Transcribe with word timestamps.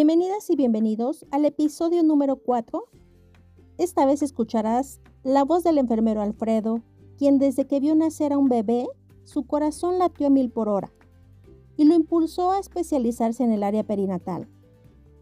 Bienvenidas 0.00 0.48
y 0.48 0.54
bienvenidos 0.54 1.26
al 1.32 1.44
episodio 1.44 2.04
número 2.04 2.36
4. 2.36 2.84
Esta 3.78 4.06
vez 4.06 4.22
escucharás 4.22 5.00
la 5.24 5.42
voz 5.42 5.64
del 5.64 5.76
enfermero 5.76 6.22
Alfredo, 6.22 6.84
quien 7.16 7.40
desde 7.40 7.66
que 7.66 7.80
vio 7.80 7.96
nacer 7.96 8.32
a 8.32 8.38
un 8.38 8.48
bebé, 8.48 8.86
su 9.24 9.44
corazón 9.48 9.98
latió 9.98 10.28
a 10.28 10.30
mil 10.30 10.52
por 10.52 10.68
hora 10.68 10.92
y 11.76 11.84
lo 11.84 11.96
impulsó 11.96 12.52
a 12.52 12.60
especializarse 12.60 13.42
en 13.42 13.50
el 13.50 13.64
área 13.64 13.82
perinatal, 13.82 14.48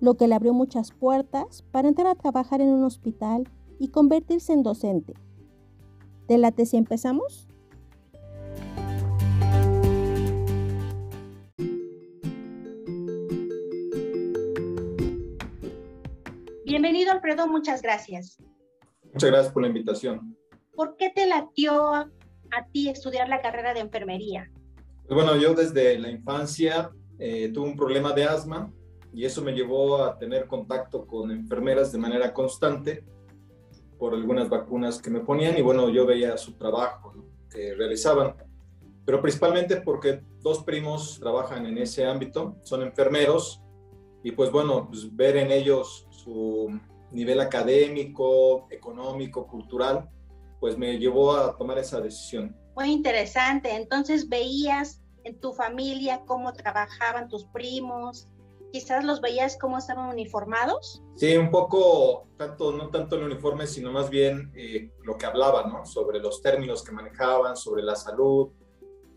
lo 0.00 0.18
que 0.18 0.28
le 0.28 0.34
abrió 0.34 0.52
muchas 0.52 0.90
puertas 0.90 1.64
para 1.72 1.88
entrar 1.88 2.08
a 2.08 2.14
trabajar 2.14 2.60
en 2.60 2.68
un 2.68 2.84
hospital 2.84 3.48
y 3.78 3.88
convertirse 3.88 4.52
en 4.52 4.62
docente. 4.62 5.14
¿Te 6.26 6.36
late 6.36 6.66
si 6.66 6.76
empezamos? 6.76 7.45
Bienvenido, 16.78 17.10
Alfredo, 17.10 17.48
muchas 17.48 17.80
gracias. 17.80 18.36
Muchas 19.02 19.30
gracias 19.30 19.50
por 19.50 19.62
la 19.62 19.68
invitación. 19.68 20.36
¿Por 20.74 20.98
qué 20.98 21.08
te 21.08 21.26
latió 21.26 21.94
a, 21.94 22.10
ti 22.70 22.90
estudiar 22.90 23.30
la 23.30 23.40
carrera 23.40 23.72
de 23.72 23.80
enfermería? 23.80 24.52
Pues 25.08 25.14
bueno, 25.14 25.36
yo 25.36 25.54
desde 25.54 25.98
la 25.98 26.10
infancia 26.10 26.90
eh, 27.18 27.48
tuve 27.48 27.68
un 27.68 27.76
problema 27.76 28.12
de 28.12 28.24
asma 28.24 28.70
y 29.10 29.24
eso 29.24 29.40
me 29.40 29.52
llevó 29.52 30.04
a 30.04 30.18
tener 30.18 30.46
contacto 30.46 31.06
con 31.06 31.30
enfermeras 31.30 31.92
de 31.92 31.98
manera 31.98 32.34
constante 32.34 33.06
por 33.98 34.12
algunas 34.12 34.50
vacunas 34.50 35.00
que 35.00 35.08
me 35.08 35.20
ponían 35.20 35.56
y 35.56 35.62
bueno, 35.62 35.88
yo 35.88 36.04
veía 36.04 36.36
su 36.36 36.58
trabajo 36.58 37.14
que 37.48 37.74
realizaban, 37.74 38.36
pero 39.06 39.22
principalmente 39.22 39.78
porque 39.78 40.20
dos 40.40 40.62
primos 40.62 41.18
trabajan 41.18 41.64
en 41.64 41.78
ese 41.78 42.04
ámbito, 42.04 42.58
son 42.64 42.82
enfermeros 42.82 43.62
y 44.22 44.32
pues 44.32 44.50
bueno, 44.50 44.88
pues 44.90 45.16
ver 45.16 45.38
en 45.38 45.50
ellos 45.50 46.05
su 46.26 46.80
nivel 47.12 47.40
académico, 47.40 48.66
económico, 48.70 49.46
cultural, 49.46 50.10
pues 50.60 50.76
me 50.76 50.98
llevó 50.98 51.36
a 51.36 51.56
tomar 51.56 51.78
esa 51.78 52.00
decisión. 52.00 52.54
Muy 52.74 52.90
interesante. 52.90 53.74
Entonces 53.74 54.28
veías 54.28 55.00
en 55.24 55.38
tu 55.38 55.52
familia 55.52 56.22
cómo 56.26 56.52
trabajaban 56.52 57.28
tus 57.28 57.44
primos, 57.46 58.28
quizás 58.72 59.04
los 59.04 59.20
veías 59.20 59.56
cómo 59.56 59.78
estaban 59.78 60.10
uniformados. 60.10 61.02
Sí, 61.14 61.36
un 61.36 61.50
poco, 61.50 62.26
tanto, 62.36 62.72
no 62.72 62.90
tanto 62.90 63.16
el 63.16 63.22
uniforme, 63.22 63.66
sino 63.66 63.92
más 63.92 64.10
bien 64.10 64.52
eh, 64.56 64.90
lo 65.04 65.16
que 65.16 65.26
hablaban, 65.26 65.72
¿no? 65.72 65.86
Sobre 65.86 66.18
los 66.18 66.42
términos 66.42 66.82
que 66.82 66.92
manejaban, 66.92 67.56
sobre 67.56 67.82
la 67.82 67.94
salud, 67.94 68.50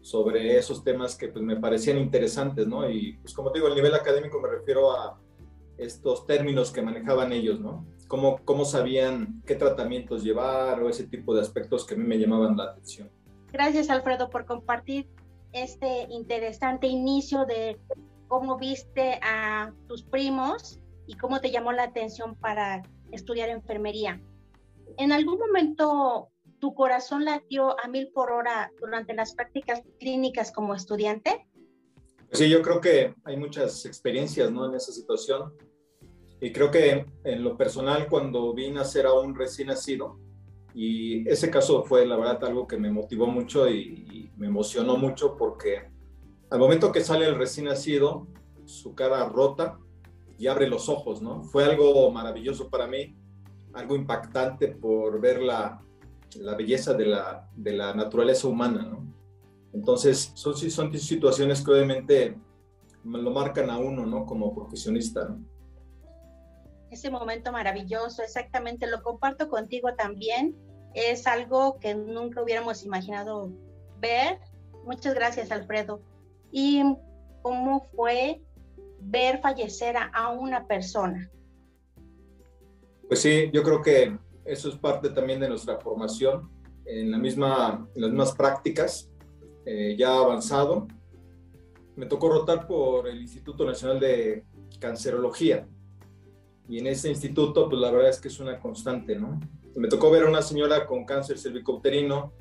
sobre 0.01 0.57
esos 0.57 0.83
temas 0.83 1.15
que 1.15 1.29
pues, 1.29 1.43
me 1.43 1.57
parecían 1.57 1.97
interesantes, 1.97 2.67
¿no? 2.67 2.87
Y 2.87 3.17
pues 3.17 3.33
como 3.33 3.51
digo, 3.51 3.67
el 3.67 3.75
nivel 3.75 3.95
académico 3.95 4.39
me 4.39 4.49
refiero 4.49 4.91
a 4.91 5.19
estos 5.79 6.25
términos 6.27 6.71
que 6.71 6.81
manejaban 6.81 7.31
ellos, 7.31 7.59
¿no? 7.59 7.85
Cómo, 8.07 8.39
cómo 8.43 8.65
sabían 8.65 9.41
qué 9.45 9.55
tratamientos 9.55 10.23
llevar 10.23 10.81
o 10.81 10.89
ese 10.89 11.07
tipo 11.07 11.33
de 11.33 11.41
aspectos 11.41 11.85
que 11.85 11.95
a 11.95 11.97
mí 11.97 12.03
me 12.03 12.17
llamaban 12.17 12.57
la 12.57 12.65
atención. 12.65 13.09
Gracias, 13.51 13.89
Alfredo, 13.89 14.29
por 14.29 14.45
compartir 14.45 15.07
este 15.51 16.07
interesante 16.09 16.87
inicio 16.87 17.45
de 17.45 17.79
cómo 18.27 18.57
viste 18.57 19.19
a 19.23 19.73
tus 19.87 20.03
primos 20.03 20.79
y 21.07 21.15
cómo 21.15 21.41
te 21.41 21.51
llamó 21.51 21.71
la 21.71 21.83
atención 21.83 22.35
para 22.35 22.83
estudiar 23.11 23.49
enfermería. 23.49 24.21
¿En 24.97 25.11
algún 25.11 25.39
momento 25.39 26.29
tu 26.59 26.73
corazón 26.73 27.25
latió 27.25 27.79
a 27.79 27.87
mil 27.87 28.11
por 28.13 28.31
hora 28.31 28.71
durante 28.79 29.13
las 29.13 29.33
prácticas 29.33 29.81
clínicas 29.99 30.51
como 30.51 30.75
estudiante? 30.75 31.47
Sí, 32.31 32.49
yo 32.49 32.61
creo 32.61 32.79
que 32.79 33.15
hay 33.23 33.37
muchas 33.37 33.85
experiencias 33.85 34.51
¿no? 34.51 34.67
en 34.67 34.75
esa 34.75 34.91
situación. 34.91 35.53
Y 36.41 36.51
creo 36.51 36.71
que 36.71 37.05
en 37.23 37.43
lo 37.43 37.57
personal, 37.57 38.07
cuando 38.07 38.53
vi 38.53 38.71
nacer 38.71 39.05
a 39.05 39.13
un 39.13 39.35
recién 39.35 39.67
nacido, 39.67 40.17
y 40.73 41.27
ese 41.27 41.49
caso 41.49 41.83
fue 41.83 42.05
la 42.05 42.15
verdad 42.15 42.43
algo 42.45 42.67
que 42.67 42.77
me 42.77 42.91
motivó 42.91 43.27
mucho 43.27 43.69
y, 43.69 44.31
me 44.37 44.47
emocionó 44.47 44.95
mucho 44.95 45.35
porque 45.35 45.89
al 46.49 46.59
momento 46.59 46.93
que 46.93 47.01
sale 47.01 47.25
el 47.25 47.35
recién 47.35 47.65
nacido, 47.65 48.25
su 48.63 48.95
cara 48.95 49.27
rota 49.27 49.77
y 50.37 50.47
abre 50.47 50.69
los 50.69 50.87
ojos, 50.87 51.21
¿no? 51.21 51.43
Fue 51.43 51.65
algo 51.65 52.09
maravilloso 52.09 52.69
para 52.69 52.87
mí, 52.87 53.17
algo 53.73 53.97
impactante 53.97 54.69
por 54.69 55.19
ver 55.19 55.41
la, 55.41 55.81
la 56.37 56.55
belleza 56.55 56.93
de 56.93 57.07
la, 57.07 57.49
de 57.53 57.73
la 57.73 57.93
naturaleza 57.93 58.47
humana, 58.47 58.83
¿no? 58.83 59.13
Entonces, 59.73 60.31
son, 60.35 60.55
son 60.55 60.97
situaciones 60.97 61.61
que 61.61 61.71
obviamente 61.71 62.37
lo 63.03 63.31
marcan 63.31 63.69
a 63.69 63.77
uno, 63.77 64.05
¿no? 64.05 64.25
Como 64.25 64.55
profesionista, 64.55 65.27
¿no? 65.27 65.43
Ese 66.91 67.11
momento 67.11 67.51
maravilloso, 67.51 68.23
exactamente, 68.23 68.87
lo 68.87 69.03
comparto 69.03 69.49
contigo 69.49 69.93
también. 69.95 70.55
Es 70.93 71.27
algo 71.27 71.79
que 71.79 71.93
nunca 71.93 72.41
hubiéramos 72.41 72.83
imaginado 72.83 73.51
ver. 73.99 74.39
Muchas 74.85 75.13
gracias, 75.13 75.51
Alfredo. 75.51 76.01
¿Y 76.51 76.83
cómo 77.43 77.87
fue 77.95 78.41
ver 78.99 79.39
fallecer 79.39 79.95
a 79.97 80.29
una 80.29 80.65
persona? 80.65 81.29
Pues 83.07 83.21
sí, 83.21 83.49
yo 83.53 83.63
creo 83.63 83.81
que 83.81 84.17
eso 84.45 84.69
es 84.69 84.75
parte 84.75 85.09
también 85.09 85.39
de 85.39 85.49
nuestra 85.49 85.79
formación 85.79 86.49
en, 86.85 87.11
la 87.11 87.17
misma, 87.17 87.87
en 87.95 88.01
las 88.01 88.09
mismas 88.11 88.33
prácticas, 88.33 89.09
eh, 89.65 89.95
ya 89.97 90.15
avanzado. 90.15 90.87
Me 91.95 92.05
tocó 92.05 92.29
rotar 92.29 92.67
por 92.67 93.07
el 93.07 93.21
Instituto 93.21 93.65
Nacional 93.65 93.99
de 93.99 94.43
Cancerología. 94.79 95.67
Y 96.69 96.77
en 96.77 96.87
ese 96.87 97.09
instituto, 97.09 97.67
pues 97.67 97.81
la 97.81 97.89
verdad 97.89 98.09
es 98.09 98.21
que 98.21 98.27
es 98.27 98.39
una 98.39 98.59
constante, 98.59 99.15
¿no? 99.15 99.39
Me 99.75 99.87
tocó 99.87 100.11
ver 100.11 100.23
a 100.23 100.29
una 100.29 100.43
señora 100.43 100.85
con 100.85 101.03
cáncer 101.03 101.39
cervicouterino 101.39 102.31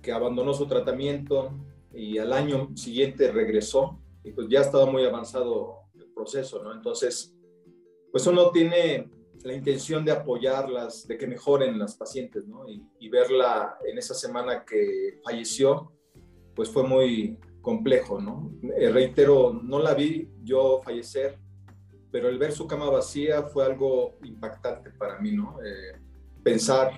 que 0.00 0.12
abandonó 0.12 0.54
su 0.54 0.66
tratamiento 0.66 1.50
y 1.92 2.16
al 2.16 2.32
año 2.32 2.70
siguiente 2.74 3.30
regresó 3.30 4.00
y 4.24 4.32
pues 4.32 4.48
ya 4.48 4.60
estaba 4.60 4.86
muy 4.86 5.04
avanzado 5.04 5.80
el 5.94 6.10
proceso, 6.14 6.62
¿no? 6.62 6.72
Entonces, 6.72 7.36
pues 8.10 8.26
uno 8.26 8.50
tiene 8.50 9.10
la 9.42 9.52
intención 9.52 10.06
de 10.06 10.12
apoyarlas, 10.12 11.06
de 11.06 11.18
que 11.18 11.26
mejoren 11.26 11.78
las 11.78 11.96
pacientes, 11.96 12.46
¿no? 12.46 12.64
Y, 12.66 13.08
verla 13.10 13.78
en 13.86 13.98
esa 13.98 14.14
semana 14.14 14.64
que 14.64 15.20
falleció, 15.22 15.92
pues 16.54 16.70
fue 16.70 16.82
muy 16.82 17.38
complejo, 17.60 18.20
¿no? 18.20 18.50
Eh, 18.76 18.88
reitero, 18.88 19.52
no 19.62 19.78
la 19.78 19.94
vi 19.94 20.30
yo 20.42 20.80
fallecer, 20.82 21.38
pero 22.14 22.28
el 22.28 22.38
ver 22.38 22.52
su 22.52 22.68
cama 22.68 22.88
vacía 22.90 23.42
fue 23.42 23.64
algo 23.64 24.14
impactante 24.22 24.88
para 24.90 25.18
mí, 25.18 25.32
¿no? 25.32 25.58
Eh, 25.64 25.98
pensar 26.44 26.92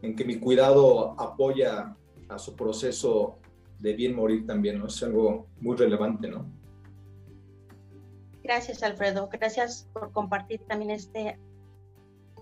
en 0.00 0.14
que 0.14 0.24
mi 0.24 0.38
cuidado 0.38 1.20
apoya 1.20 1.96
a 2.28 2.38
su 2.38 2.54
proceso 2.54 3.40
de 3.80 3.94
bien 3.94 4.14
morir 4.14 4.46
también, 4.46 4.78
¿no? 4.78 4.86
Es 4.86 5.02
algo 5.02 5.48
muy 5.58 5.76
relevante, 5.76 6.28
¿no? 6.28 6.48
Gracias, 8.44 8.84
Alfredo. 8.84 9.28
Gracias 9.28 9.90
por 9.92 10.12
compartir 10.12 10.60
también 10.68 10.92
este 10.92 11.36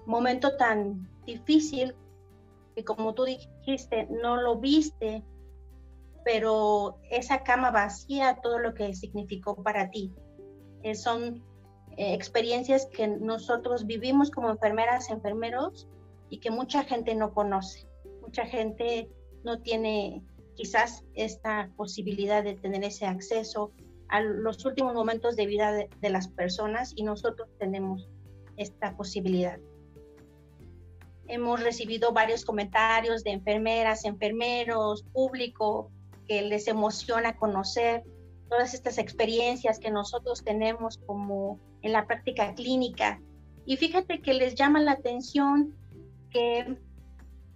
momento 0.05 0.55
tan 0.59 1.09
difícil 1.25 1.95
que 2.77 2.85
como 2.85 3.15
tú 3.15 3.25
dijiste, 3.25 4.07
no 4.11 4.37
lo 4.37 4.61
viste, 4.61 5.25
pero 6.27 6.99
esa 7.11 7.43
cama 7.43 7.71
vacía, 7.71 8.39
todo 8.43 8.59
lo 8.59 8.75
que 8.75 8.93
significó 8.93 9.63
para 9.63 9.89
ti. 9.89 10.13
Eh, 10.83 10.95
son 10.95 11.43
eh, 11.97 12.15
experiencias 12.15 12.87
que 12.87 13.09
nosotros 13.09 13.87
vivimos 13.87 14.31
como 14.31 14.51
enfermeras, 14.51 15.11
enfermeros, 15.11 15.89
y 16.33 16.39
que 16.39 16.51
mucha 16.51 16.83
gente 16.85 17.15
no 17.15 17.35
conoce. 17.35 17.87
Mucha 18.23 18.47
gente 18.47 19.11
no 19.45 19.61
tiene 19.61 20.23
quizás 20.55 21.05
esta 21.13 21.71
posibilidad 21.77 22.43
de 22.43 22.55
tener 22.55 22.83
ese 22.85 23.05
acceso 23.05 23.73
a 24.09 24.23
los 24.23 24.65
últimos 24.65 24.95
momentos 24.95 25.37
de 25.37 25.45
vida 25.45 25.73
de 25.73 26.11
las 26.11 26.29
personas 26.29 26.95
y 26.97 27.03
nosotros 27.03 27.51
tenemos 27.59 28.09
esta 28.57 28.97
posibilidad. 28.97 29.59
Hemos 31.29 31.63
recibido 31.63 32.13
varios 32.13 32.47
comentarios 32.47 33.25
de 33.25 33.33
enfermeras, 33.33 34.07
enfermeros, 34.07 35.05
público, 35.13 35.91
que 36.27 36.41
les 36.41 36.67
emociona 36.67 37.37
conocer 37.37 38.05
todas 38.49 38.73
estas 38.73 38.97
experiencias 38.99 39.79
que 39.79 39.91
nosotros 39.91 40.43
tenemos 40.45 40.99
como 41.07 41.59
en 41.83 41.93
la 41.93 42.07
práctica 42.07 42.55
clínica. 42.55 43.21
Y 43.67 43.77
fíjate 43.77 44.21
que 44.21 44.35
les 44.35 44.55
llama 44.55 44.81
la 44.81 44.93
atención 44.93 45.75
que 46.31 46.79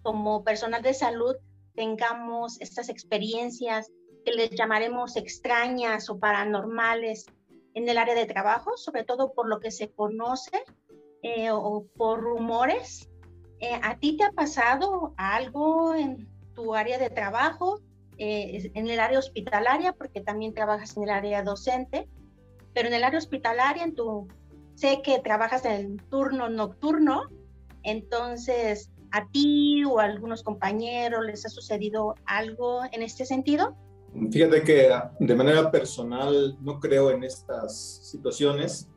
como 0.03 0.45
personal 0.45 0.83
de 0.83 0.95
salud 0.95 1.35
tengamos 1.75 2.61
estas 2.61 2.89
experiencias 2.89 3.91
que 4.25 4.33
les 4.33 4.51
llamaremos 4.51 5.17
extrañas 5.17 6.11
o 6.11 6.19
paranormales 6.19 7.27
en 7.75 7.89
el 7.89 7.99
área 7.99 8.15
de 8.15 8.27
trabajo, 8.27 8.77
sobre 8.77 9.05
todo 9.05 9.33
por 9.33 9.49
lo 9.49 9.61
que 9.61 9.71
se 9.71 9.91
conoce 9.91 10.65
eh, 11.23 11.51
o 11.51 11.87
por 11.97 12.21
rumores. 12.21 13.09
Eh, 13.61 13.79
¿A 13.83 13.99
ti 13.99 14.17
te 14.17 14.25
ha 14.25 14.33
pasado 14.33 15.15
algo 15.17 15.95
en 15.95 16.29
tu 16.55 16.75
área 16.75 16.99
de 16.99 17.11
trabajo, 17.11 17.81
eh, 18.19 18.71
en 18.75 18.89
el 18.89 18.99
área 18.99 19.19
hospitalaria, 19.19 19.93
porque 19.93 20.21
también 20.21 20.55
trabajas 20.55 20.97
en 20.97 21.05
el 21.05 21.11
área 21.11 21.43
docente, 21.43 22.09
pero 22.77 22.89
en 22.89 22.95
el 22.95 23.05
área 23.05 23.19
hospitalaria, 23.19 23.85
en 23.85 23.95
tu 23.95 24.29
sé 24.75 25.01
que 25.03 25.19
trabajas 25.21 25.65
en 25.65 25.73
el 25.73 26.03
turno 26.11 26.51
nocturno, 26.51 27.23
entonces 27.83 28.91
a 29.13 29.27
ti 29.31 29.83
o 29.85 29.99
a 29.99 30.05
algunos 30.05 30.43
compañeros 30.43 31.25
les 31.25 31.47
ha 31.47 31.49
sucedido 31.49 32.17
algo 32.27 32.83
en 32.93 33.01
este 33.01 33.25
sentido. 33.25 33.75
Fíjate 34.31 34.63
que 34.63 34.91
de 35.19 35.35
manera 35.35 35.71
personal 35.71 36.59
no 36.61 36.79
creo 36.79 37.11
en 37.11 37.25
estas 37.25 38.11
situaciones, 38.11 38.91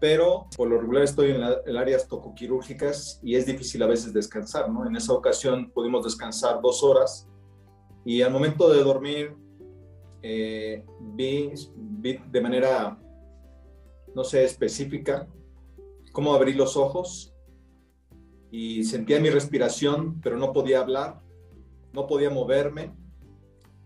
pero 0.00 0.46
por 0.56 0.68
lo 0.68 0.80
regular 0.80 1.02
estoy 1.02 1.32
en, 1.32 1.42
en 1.66 1.76
áreas 1.76 2.08
tocoquirúrgicas 2.08 3.20
y 3.22 3.34
es 3.34 3.44
difícil 3.44 3.82
a 3.82 3.88
veces 3.88 4.14
descansar, 4.14 4.70
¿no? 4.70 4.86
En 4.86 4.96
esa 4.96 5.12
ocasión 5.12 5.70
pudimos 5.70 6.02
descansar 6.02 6.62
dos 6.62 6.82
horas 6.82 7.28
y 8.06 8.22
al 8.22 8.32
momento 8.32 8.72
de 8.72 8.82
dormir 8.82 9.36
eh, 10.22 10.84
vi, 11.00 11.52
vi 11.76 12.18
de 12.30 12.40
manera, 12.40 12.98
no 14.14 14.24
sé, 14.24 14.44
específica, 14.44 15.28
cómo 16.12 16.34
abrí 16.34 16.54
los 16.54 16.76
ojos 16.76 17.34
y 18.50 18.84
sentía 18.84 19.20
mi 19.20 19.30
respiración, 19.30 20.20
pero 20.20 20.36
no 20.36 20.52
podía 20.52 20.80
hablar, 20.80 21.20
no 21.92 22.06
podía 22.06 22.30
moverme 22.30 22.94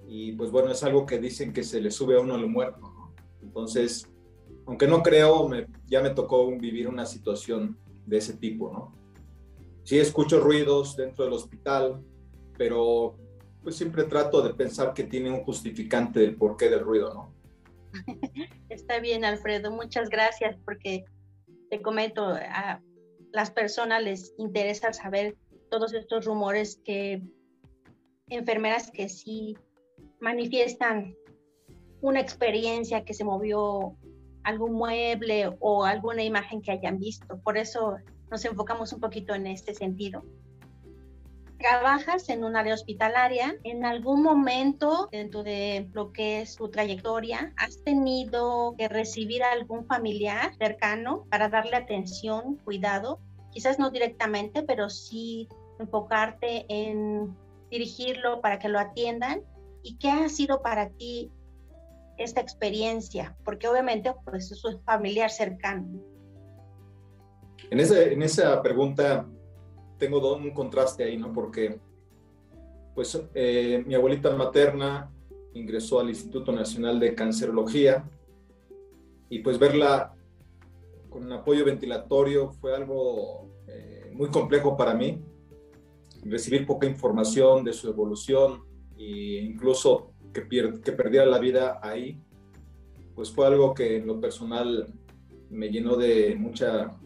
y 0.06 0.32
pues 0.32 0.50
bueno, 0.50 0.71
es 0.71 0.82
algo 0.82 1.06
que 1.06 1.19
dicen 1.19 1.53
que 1.53 1.62
se 1.62 1.81
le 1.81 1.91
sube 1.91 2.17
a 2.17 2.21
uno 2.21 2.35
el 2.35 2.49
muerto, 2.49 2.81
¿no? 2.81 3.15
Entonces, 3.43 4.09
aunque 4.67 4.88
no 4.88 5.03
creo, 5.03 5.49
ya 5.87 6.03
me 6.03 6.11
tocó 6.11 6.50
vivir 6.59 6.88
una 6.88 7.06
situación 7.06 7.79
de 8.06 8.19
ese 8.19 8.35
tipo, 8.35 8.73
¿no? 8.73 8.94
Sí 9.85 9.99
escucho 9.99 10.41
ruidos 10.41 10.97
dentro 10.97 11.25
del 11.25 11.35
hospital, 11.35 12.03
pero 12.59 13.17
pues 13.62 13.77
siempre 13.77 14.05
trato 14.05 14.43
de 14.43 14.55
pensar 14.55 14.95
que 14.95 15.05
tiene 15.05 15.31
un 15.31 15.45
justificante 15.45 16.21
del 16.21 16.37
porqué 16.37 16.69
del 16.69 16.81
ruido, 16.81 17.15
¿no? 17.15 17.35
Está 18.69 19.01
bien, 19.01 19.25
Alfredo, 19.25 19.71
muchas 19.71 20.09
gracias 20.09 20.57
porque 20.65 21.05
te 21.71 21.83
comento, 21.83 22.25
a 22.25 22.81
las 23.33 23.51
personas 23.51 24.03
les 24.03 24.35
interesa 24.39 24.93
saber 24.93 25.37
todos 25.71 25.95
estos 25.95 26.25
rumores 26.25 26.81
que 26.85 27.23
enfermeras 28.29 28.91
que 28.91 29.09
sí 29.09 29.57
manifiestan 30.21 31.15
una 32.01 32.21
experiencia 32.21 33.05
que 33.05 33.15
se 33.15 33.25
movió 33.25 33.97
algún 34.43 34.73
mueble 34.73 35.51
o 35.61 35.85
alguna 35.85 36.23
imagen 36.23 36.63
que 36.63 36.73
hayan 36.73 36.99
visto. 36.99 37.41
Por 37.43 37.59
eso 37.59 37.97
nos 38.31 38.45
enfocamos 38.45 38.93
un 38.93 39.01
poquito 39.01 39.35
en 39.35 39.47
este 39.47 39.75
sentido. 39.75 40.25
Trabajas 41.61 42.29
en 42.29 42.43
un 42.43 42.57
área 42.57 42.75
hospitalaria. 42.75 43.57
¿En 43.65 43.85
algún 43.85 44.23
momento 44.23 45.09
dentro 45.12 45.43
de 45.43 45.89
lo 45.93 46.12
que 46.12 46.41
es 46.41 46.57
tu 46.57 46.71
trayectoria 46.71 47.53
has 47.57 47.83
tenido 47.85 48.75
que 48.77 48.89
recibir 48.89 49.43
a 49.43 49.53
algún 49.53 49.87
familiar 49.87 50.55
cercano 50.57 51.27
para 51.31 51.49
darle 51.49 51.77
atención, 51.77 52.57
cuidado? 52.65 53.21
Quizás 53.53 53.79
no 53.79 53.91
directamente, 53.91 54.62
pero 54.62 54.89
sí 54.89 55.49
enfocarte 55.79 56.65
en 56.69 57.37
dirigirlo 57.71 58.41
para 58.41 58.59
que 58.59 58.69
lo 58.69 58.79
atiendan 58.79 59.43
¿Y 59.83 59.97
qué 59.97 60.11
ha 60.11 60.29
sido 60.29 60.63
para 60.63 60.91
ti 60.91 61.31
esta 62.19 62.41
experiencia? 62.41 63.37
Porque 63.45 63.69
obviamente 63.69 64.13
pues 64.25 64.51
es 64.53 64.65
un 64.65 64.83
familiar 64.83 65.31
cercano. 65.31 66.01
En, 67.71 67.81
ese, 67.81 68.13
en 68.13 68.23
esa 68.23 68.63
pregunta 68.63 69.27
tengo 70.00 70.35
un 70.35 70.50
contraste 70.50 71.05
ahí, 71.05 71.17
¿no? 71.17 71.32
Porque 71.32 71.79
pues 72.94 73.23
eh, 73.35 73.85
mi 73.87 73.94
abuelita 73.94 74.35
materna 74.35 75.12
ingresó 75.55 76.00
al 76.00 76.08
Instituto 76.08 76.50
Nacional 76.50 76.99
de 76.99 77.14
Cancerología 77.14 78.05
y 79.29 79.38
pues 79.41 79.58
verla 79.58 80.14
con 81.08 81.25
un 81.25 81.32
apoyo 81.32 81.64
ventilatorio 81.64 82.50
fue 82.50 82.75
algo 82.75 83.49
eh, 83.69 84.11
muy 84.12 84.29
complejo 84.29 84.76
para 84.76 84.94
mí. 84.94 85.23
Recibir 86.25 86.67
poca 86.67 86.87
información 86.87 87.64
de 87.64 87.73
su 87.73 87.88
evolución, 87.88 88.64
e 88.99 89.41
incluso 89.43 90.12
que, 90.35 90.46
que 90.85 90.93
perdiera 90.93 91.26
la 91.26 91.38
vida 91.38 91.81
ahí, 91.82 92.20
pues 93.14 93.31
fue 93.31 93.46
algo 93.46 93.73
que 93.75 93.96
en 93.96 94.06
lo 94.06 94.20
personal 94.20 94.93
me 95.49 95.69
llenó 95.69 95.96
de 95.96 96.37
mucha, 96.37 96.96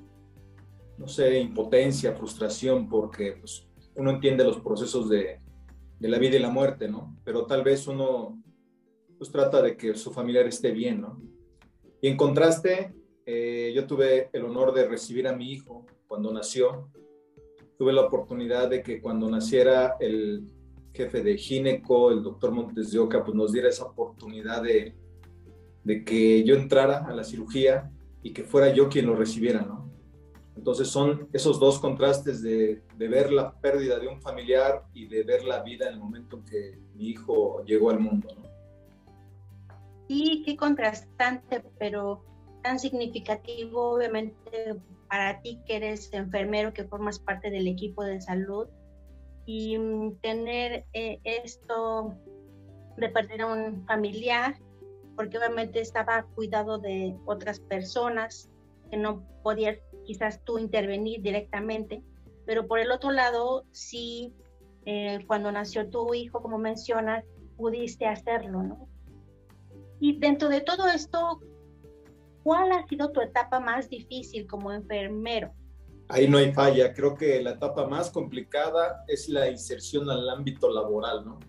no 0.99 1.09
sé, 1.09 1.39
impotencia, 1.41 2.13
frustración, 2.13 2.89
porque 2.89 3.37
pues, 3.41 3.67
uno 3.97 4.11
entiende 4.11 4.45
los 4.45 4.61
procesos 4.61 5.09
de, 5.09 5.41
de, 5.99 6.09
la 6.09 6.19
vida 6.19 6.37
y 6.37 6.41
la 6.41 6.51
muerte, 6.51 6.89
¿no? 6.89 7.17
Pero 7.25 7.47
tal 7.47 7.63
vez 7.63 7.87
uno 7.87 8.39
pues 9.19 9.31
trata 9.31 9.63
de 9.63 9.77
que 9.77 9.95
su 9.95 10.13
familiar 10.13 10.47
esté 10.47 10.73
bien, 10.73 11.01
¿no? 11.01 11.21
Y 12.01 12.09
en 12.09 12.17
contraste, 12.17 12.95
eh, 13.27 13.73
yo 13.75 13.87
tuve 13.87 14.29
el 14.33 14.45
honor 14.45 14.75
de 14.75 14.87
recibir 14.87 15.27
a 15.27 15.35
mi 15.35 15.51
hijo 15.51 15.87
cuando 16.07 16.33
nació. 16.33 16.91
Tuve 17.79 17.93
la 17.93 18.03
oportunidad 18.03 18.69
de 18.69 18.83
que 18.83 19.01
cuando 19.01 19.31
naciera 19.31 19.97
el 20.01 20.45
jefe 20.93 21.23
de 21.23 21.37
Gineco, 21.37 22.11
el 22.11 22.23
doctor 22.23 22.53
Montes 22.53 22.93
de 22.93 22.99
Oca, 22.99 23.25
pues 23.25 23.35
nos 23.35 23.53
diera 23.53 23.69
esa 23.69 23.85
oportunidad 23.85 24.63
de, 24.63 24.95
de 25.83 26.05
que 26.05 26.45
yo 26.45 26.55
entrara 26.55 26.99
a 27.07 27.13
la 27.15 27.25
cirugía 27.25 27.91
y 28.23 28.33
que 28.33 28.45
fuera 28.45 28.73
yo 28.73 28.89
quien 28.89 29.07
lo 29.07 29.17
recibiera, 29.17 29.63
¿no? 29.63 29.84
Entonces 30.57 30.89
son 30.89 31.29
esos 31.33 31.59
dos 31.59 31.79
contrastes 31.79 32.43
de, 32.43 32.83
ver 32.97 33.33
la 33.33 33.53
pérdida 33.61 33.99
de 33.99 34.09
un 34.09 34.21
familiar 34.21 34.85
y 34.93 35.07
de 35.07 35.23
ver 35.25 35.45
la 35.45 35.63
vida 35.63 35.89
en 35.89 35.95
el 35.95 36.01
momento 36.01 36.37
en 36.39 36.45
que 36.45 36.79
mi 36.95 37.09
hijo 37.09 37.65
llegó 37.65 37.91
al 37.91 38.01
mundo, 38.01 38.29
¿no? 38.37 38.45
Sí, 40.09 40.43
qué 40.45 40.57
contrastante, 40.57 41.65
pero 41.79 42.23
tan 42.63 42.79
significativo, 42.79 43.95
obviamente, 43.95 44.77
para 45.09 45.41
ti 45.41 45.61
que 45.67 45.77
eres 45.77 46.13
enfermero, 46.13 46.73
que 46.73 46.85
formas 46.85 47.19
parte 47.19 47.51
del 47.51 47.67
equipo 47.67 48.05
de 48.05 48.21
salud, 48.21 48.69
y 49.47 49.79
mm, 49.79 50.17
tener 50.21 50.85
eh, 50.93 51.21
esto 51.25 52.15
de 52.97 53.09
perder 53.09 53.43
a 53.43 53.47
un 53.47 53.85
familiar, 53.87 54.57
porque 55.17 55.39
obviamente 55.39 55.81
estaba 55.81 56.25
cuidado 56.35 56.79
de 56.79 57.17
otras 57.27 57.61
personas 57.61 58.51
que 58.91 58.97
no 58.97 59.23
podías 59.43 59.79
quizás 60.05 60.43
tú 60.45 60.59
intervenir 60.59 61.23
directamente, 61.23 62.03
pero 62.47 62.67
por 62.67 62.79
el 62.79 62.91
otro 62.91 63.11
lado, 63.11 63.65
sí, 63.73 64.33
eh, 64.87 65.25
cuando 65.27 65.51
nació 65.51 65.89
tu 65.89 66.15
hijo, 66.15 66.41
como 66.43 66.59
mencionas, 66.59 67.25
pudiste 67.57 68.07
hacerlo, 68.07 68.63
¿no? 68.63 68.89
Y 70.01 70.19
dentro 70.19 70.49
de 70.49 70.61
todo 70.61 70.89
esto, 70.89 71.41
¿cuál 72.43 72.73
ha 72.73 72.87
sido 72.87 73.11
tu 73.11 73.21
etapa 73.21 73.61
más 73.61 73.89
difícil 73.89 74.47
como 74.47 74.73
enfermero? 74.73 75.53
ahí 76.09 76.29
no 76.29 76.39
hay 76.39 76.53
falla. 76.53 76.93
Creo 76.93 77.15
que 77.15 77.43
la 77.43 77.53
etapa 77.53 77.87
más 77.87 78.11
complicada 78.11 79.05
es 79.09 79.29
la 79.29 79.49
inserción 79.49 80.09
al 80.11 80.29
ámbito 80.29 80.69
laboral, 80.71 81.25
¿no? 81.25 81.41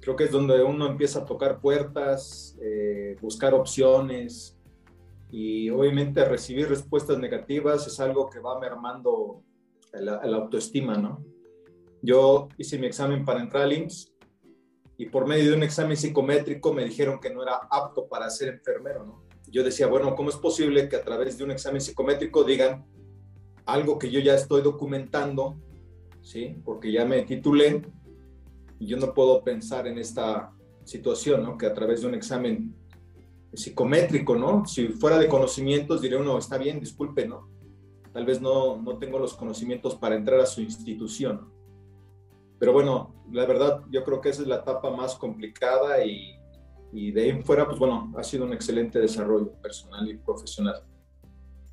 Creo 0.00 0.16
que 0.16 0.24
es 0.24 0.30
donde 0.30 0.62
uno 0.62 0.86
empieza 0.86 1.20
a 1.20 1.24
tocar 1.24 1.60
puertas, 1.60 2.58
eh, 2.60 3.16
buscar 3.22 3.54
opciones 3.54 4.53
y 5.36 5.68
obviamente 5.68 6.24
recibir 6.24 6.68
respuestas 6.68 7.18
negativas 7.18 7.84
es 7.88 7.98
algo 7.98 8.30
que 8.30 8.38
va 8.38 8.60
mermando 8.60 9.42
la, 9.92 10.18
autoestima, 10.18 10.96
¿no? 10.96 11.24
Yo 12.02 12.46
hice 12.56 12.78
mi 12.78 12.86
examen 12.86 13.24
para 13.24 13.40
entrar 13.40 13.64
al 13.64 13.72
IMSS 13.72 14.14
y 14.96 15.06
por 15.06 15.26
medio 15.26 15.50
de 15.50 15.56
un 15.56 15.64
examen 15.64 15.96
psicométrico 15.96 16.72
me 16.72 16.84
dijeron 16.84 17.18
que 17.18 17.34
no 17.34 17.42
era 17.42 17.58
apto 17.68 18.06
para 18.06 18.30
ser 18.30 18.50
enfermero, 18.50 19.04
¿no? 19.04 19.24
Yo 19.48 19.64
decía, 19.64 19.88
bueno, 19.88 20.14
¿cómo 20.14 20.30
es 20.30 20.36
posible 20.36 20.88
que 20.88 20.94
a 20.94 21.02
través 21.02 21.36
de 21.36 21.42
un 21.42 21.50
examen 21.50 21.80
psicométrico 21.80 22.44
digan 22.44 22.86
algo 23.66 23.98
que 23.98 24.12
yo 24.12 24.20
ya 24.20 24.36
estoy 24.36 24.62
documentando, 24.62 25.56
¿sí? 26.22 26.62
Porque 26.64 26.92
ya 26.92 27.04
me 27.04 27.22
titulé 27.22 27.82
y 28.78 28.86
yo 28.86 28.98
no 28.98 29.12
puedo 29.12 29.42
pensar 29.42 29.88
en 29.88 29.98
esta 29.98 30.52
situación, 30.84 31.42
¿no? 31.42 31.58
Que 31.58 31.66
a 31.66 31.74
través 31.74 32.02
de 32.02 32.06
un 32.06 32.14
examen 32.14 32.72
psicométrico, 33.56 34.36
¿no? 34.36 34.66
Si 34.66 34.88
fuera 34.88 35.18
de 35.18 35.28
conocimientos, 35.28 36.00
diría 36.00 36.18
uno, 36.18 36.38
está 36.38 36.58
bien, 36.58 36.80
disculpe, 36.80 37.26
¿no? 37.26 37.48
Tal 38.12 38.24
vez 38.24 38.40
no, 38.40 38.76
no 38.80 38.98
tengo 38.98 39.18
los 39.18 39.34
conocimientos 39.34 39.96
para 39.96 40.14
entrar 40.14 40.40
a 40.40 40.46
su 40.46 40.60
institución. 40.60 41.52
Pero 42.58 42.72
bueno, 42.72 43.14
la 43.32 43.44
verdad, 43.46 43.82
yo 43.90 44.04
creo 44.04 44.20
que 44.20 44.30
esa 44.30 44.42
es 44.42 44.48
la 44.48 44.56
etapa 44.56 44.90
más 44.90 45.16
complicada 45.16 46.04
y, 46.04 46.38
y 46.92 47.10
de 47.10 47.22
ahí 47.22 47.28
en 47.30 47.44
fuera, 47.44 47.66
pues 47.66 47.78
bueno, 47.78 48.12
ha 48.16 48.22
sido 48.22 48.44
un 48.44 48.52
excelente 48.52 49.00
desarrollo 49.00 49.52
personal 49.60 50.08
y 50.08 50.16
profesional 50.16 50.82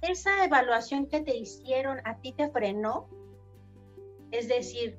esa 0.01 0.43
evaluación 0.43 1.07
que 1.07 1.21
te 1.21 1.35
hicieron 1.35 1.99
a 2.05 2.17
ti 2.17 2.33
te 2.33 2.49
frenó, 2.49 3.07
es 4.31 4.47
decir, 4.47 4.97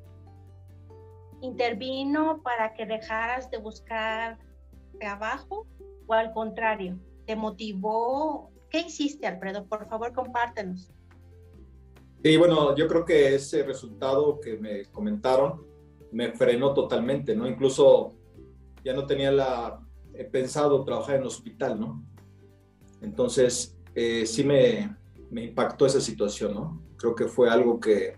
intervino 1.41 2.41
para 2.43 2.75
que 2.75 2.87
dejaras 2.87 3.51
de 3.51 3.59
buscar 3.59 4.39
trabajo 5.01 5.67
o 6.07 6.15
al 6.15 6.33
contrario, 6.33 6.99
te 7.27 7.37
motivó. 7.37 8.51
¿Qué 8.71 8.81
hiciste, 8.81 9.27
Alfredo? 9.27 9.67
Por 9.67 9.89
favor, 9.89 10.13
compártenos. 10.13 10.91
Sí, 12.23 12.37
bueno, 12.37 12.77
yo 12.77 12.87
creo 12.87 13.05
que 13.05 13.35
ese 13.35 13.65
resultado 13.65 14.39
que 14.41 14.57
me 14.57 14.85
comentaron 14.87 15.67
me 16.13 16.33
frenó 16.33 16.73
totalmente, 16.73 17.35
¿no? 17.35 17.49
Incluso 17.49 18.15
ya 18.85 18.95
no 18.95 19.07
tenía 19.07 19.33
la, 19.33 19.81
he 20.15 20.25
pensado 20.25 20.85
trabajar 20.85 21.17
en 21.17 21.25
hospital, 21.25 21.81
¿no? 21.81 22.05
Entonces, 23.01 23.77
eh, 23.95 24.25
sí 24.27 24.45
me, 24.45 24.97
me 25.31 25.45
impactó 25.45 25.87
esa 25.87 26.01
situación, 26.01 26.55
¿no? 26.55 26.83
Creo 26.97 27.15
que 27.15 27.27
fue 27.27 27.51
algo 27.51 27.81
que 27.81 28.17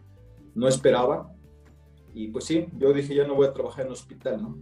no 0.55 0.69
esperaba. 0.69 1.33
Y 2.13 2.29
pues 2.29 2.45
sí, 2.45 2.67
yo 2.77 2.93
dije, 2.93 3.15
ya 3.15 3.27
no 3.27 3.35
voy 3.35 3.47
a 3.47 3.53
trabajar 3.53 3.87
en 3.87 3.93
hospital, 3.93 4.43
¿no? 4.43 4.59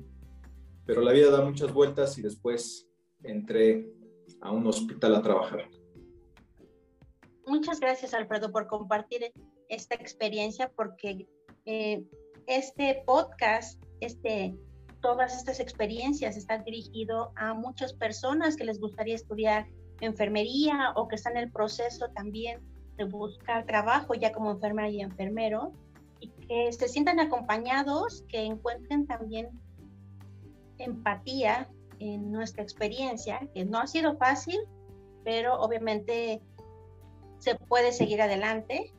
Pero 0.87 1.01
la 1.01 1.13
vida 1.13 1.31
da 1.31 1.45
muchas 1.45 1.73
vueltas 1.73 2.17
y 2.19 2.23
después 2.23 2.89
entré 3.25 3.87
a 4.41 4.51
un 4.51 4.67
hospital 4.67 5.17
a 5.17 5.23
trabajar. 5.23 5.69
Muchas 7.47 7.81
gracias, 7.81 8.15
Alfredo, 8.15 8.53
por 8.53 8.67
compartir 8.67 9.33
esta 9.69 9.95
experiencia, 9.95 10.71
porque 10.77 11.27
eh, 11.65 12.05
este 12.47 13.03
podcast, 13.07 13.83
este, 14.01 14.55
todas 15.01 15.37
estas 15.37 15.61
experiencias 15.61 16.37
están 16.37 16.65
dirigido 16.65 17.33
a 17.37 17.55
muchas 17.55 17.93
personas 17.93 18.57
que 18.57 18.65
les 18.65 18.81
gustaría 18.81 19.15
estudiar 19.15 19.67
enfermería 20.01 20.93
o 20.97 21.09
que 21.09 21.17
están 21.17 21.37
en 21.37 21.45
el 21.45 21.53
proceso 21.53 22.09
también 22.15 22.61
de 22.97 23.05
buscar 23.05 23.65
trabajo 23.67 24.15
ya 24.15 24.33
como 24.33 24.51
enfermera 24.51 24.89
y 24.89 25.01
enfermero 25.01 25.73
y 26.21 26.29
que 26.29 26.73
se 26.73 26.89
sientan 26.89 27.21
acompañados, 27.21 28.25
que 28.29 28.45
encuentren 28.45 29.07
también 29.07 29.49
empatía 30.79 31.69
en 32.03 32.33
nuestra 32.33 32.63
experiencia, 32.63 33.49
que 33.55 33.65
no 33.65 33.79
ha 33.79 33.87
sido 33.87 34.17
fácil, 34.17 34.59
pero 35.25 35.61
obviamente 35.61 36.43
se 37.39 37.55
puede 37.55 37.93
seguir 37.93 38.21
adelante 38.23 38.93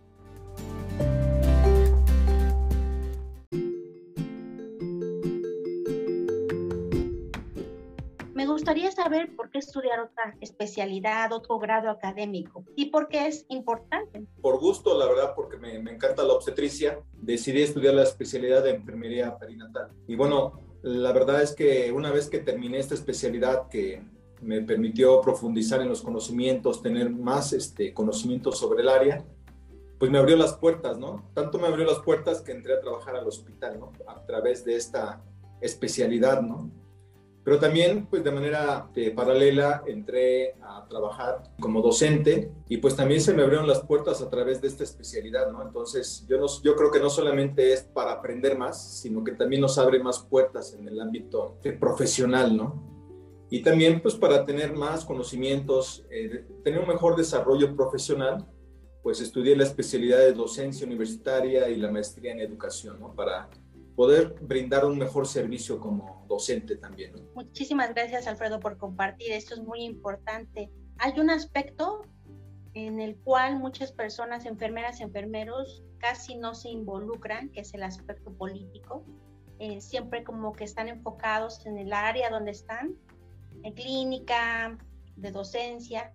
gustaría 8.64 8.92
saber 8.92 9.36
por 9.36 9.50
qué 9.50 9.60
estudiar 9.60 10.00
otra 10.00 10.38
especialidad, 10.40 11.34
otro 11.34 11.60
grado 11.60 11.90
académico 11.90 12.64
y 12.76 12.86
por 12.92 13.10
qué 13.10 13.28
es 13.28 13.46
importante. 13.50 14.26
Por 14.42 14.60
gusto, 14.60 14.98
la 14.98 15.06
verdad, 15.06 15.34
porque 15.36 15.58
me, 15.58 15.80
me 15.80 15.92
encanta 15.92 16.24
la 16.24 16.34
obstetricia, 16.34 17.00
decidí 17.14 17.62
estudiar 17.62 17.96
la 17.96 18.04
especialidad 18.04 18.64
de 18.64 18.72
enfermería 18.72 19.38
perinatal. 19.38 19.90
Y 20.08 20.16
bueno, 20.16 20.62
la 20.84 21.14
verdad 21.14 21.42
es 21.42 21.56
que 21.56 21.92
una 21.92 22.12
vez 22.12 22.30
que 22.30 22.40
terminé 22.40 22.78
esta 22.78 22.94
especialidad 22.94 23.70
que 23.70 24.04
me 24.42 24.62
permitió 24.62 25.22
profundizar 25.22 25.82
en 25.82 25.88
los 25.88 26.02
conocimientos, 26.02 26.82
tener 26.82 27.10
más 27.10 27.54
este, 27.54 27.94
conocimientos 27.94 28.60
sobre 28.60 28.82
el 28.82 28.90
área, 28.90 29.26
pues 29.98 30.12
me 30.12 30.18
abrió 30.18 30.36
las 30.36 30.58
puertas, 30.58 30.98
¿no? 30.98 31.30
Tanto 31.34 31.58
me 31.58 31.68
abrió 31.68 31.86
las 31.86 32.00
puertas 32.00 32.42
que 32.42 32.52
entré 32.52 32.74
a 32.74 32.82
trabajar 32.82 33.16
al 33.16 33.26
hospital, 33.26 33.80
¿no? 33.80 33.94
A 34.06 34.26
través 34.26 34.66
de 34.66 34.76
esta 34.76 35.24
especialidad, 35.62 36.42
¿no? 36.42 36.70
Pero 37.44 37.60
también, 37.60 38.06
pues 38.06 38.24
de 38.24 38.32
manera 38.32 38.90
eh, 38.96 39.12
paralela, 39.12 39.84
entré 39.86 40.56
a 40.62 40.86
trabajar 40.88 41.44
como 41.60 41.82
docente 41.82 42.52
y 42.70 42.78
pues 42.78 42.96
también 42.96 43.20
se 43.20 43.34
me 43.34 43.44
abrieron 43.44 43.68
las 43.68 43.82
puertas 43.82 44.22
a 44.22 44.30
través 44.30 44.62
de 44.62 44.70
esta 44.70 44.84
especialidad, 44.84 45.52
¿no? 45.52 45.62
Entonces, 45.62 46.26
yo, 46.28 46.38
no, 46.38 46.48
yo 46.64 46.76
creo 46.76 46.90
que 46.90 47.02
no 47.02 47.10
solamente 47.10 47.74
es 47.74 47.84
para 47.84 48.14
aprender 48.14 48.58
más, 48.58 49.02
sino 49.02 49.24
que 49.26 49.34
también 49.34 49.62
nos 49.62 49.78
abre 49.78 50.02
más 50.02 50.20
puertas 50.20 50.74
en 50.74 50.88
el 50.88 51.02
ámbito 51.02 51.58
eh, 51.64 51.74
profesional, 51.74 52.56
¿no? 52.56 52.94
Y 53.50 53.62
también, 53.62 54.02
pues 54.02 54.16
para 54.16 54.46
tener 54.46 54.74
más 54.74 55.04
conocimientos, 55.04 56.06
eh, 56.10 56.46
tener 56.64 56.80
un 56.80 56.88
mejor 56.88 57.18
desarrollo 57.18 57.76
profesional, 57.76 58.48
pues 59.04 59.20
estudié 59.20 59.56
la 59.58 59.66
especialidad 59.66 60.20
de 60.20 60.32
docencia 60.32 60.88
universitaria 60.88 61.70
y 61.70 61.76
la 61.76 61.92
maestría 61.92 62.32
en 62.32 62.40
educación, 62.40 63.02
¿no? 63.02 63.14
Para 63.14 63.50
poder 63.96 64.36
brindar 64.42 64.86
un 64.86 64.98
mejor 64.98 65.28
servicio 65.28 65.80
como 65.80 66.26
docente 66.28 66.76
también. 66.78 67.14
Muchísimas 67.36 67.94
gracias, 67.94 68.28
Alfredo, 68.28 68.60
por 68.60 68.78
compartir. 68.78 69.32
Esto 69.32 69.56
es 69.56 69.62
muy 69.62 69.84
importante. 69.84 70.72
Hay 70.98 71.20
un 71.20 71.30
aspecto 71.30 72.02
en 72.74 73.00
el 73.00 73.16
cual 73.18 73.60
muchas 73.60 73.92
personas, 73.92 74.46
enfermeras, 74.46 75.00
enfermeros, 75.00 75.84
casi 76.00 76.36
no 76.36 76.56
se 76.56 76.70
involucran, 76.70 77.50
que 77.50 77.62
es 77.62 77.74
el 77.74 77.84
aspecto 77.84 78.34
político. 78.34 79.06
Eh, 79.60 79.80
siempre 79.80 80.24
como 80.24 80.54
que 80.54 80.64
están 80.64 80.88
enfocados 80.88 81.66
en 81.66 81.78
el 81.78 81.94
área 81.94 82.30
donde 82.30 82.52
están, 82.52 82.96
en 83.62 83.74
clínica, 83.74 84.78
de 85.16 85.32
docencia, 85.32 86.14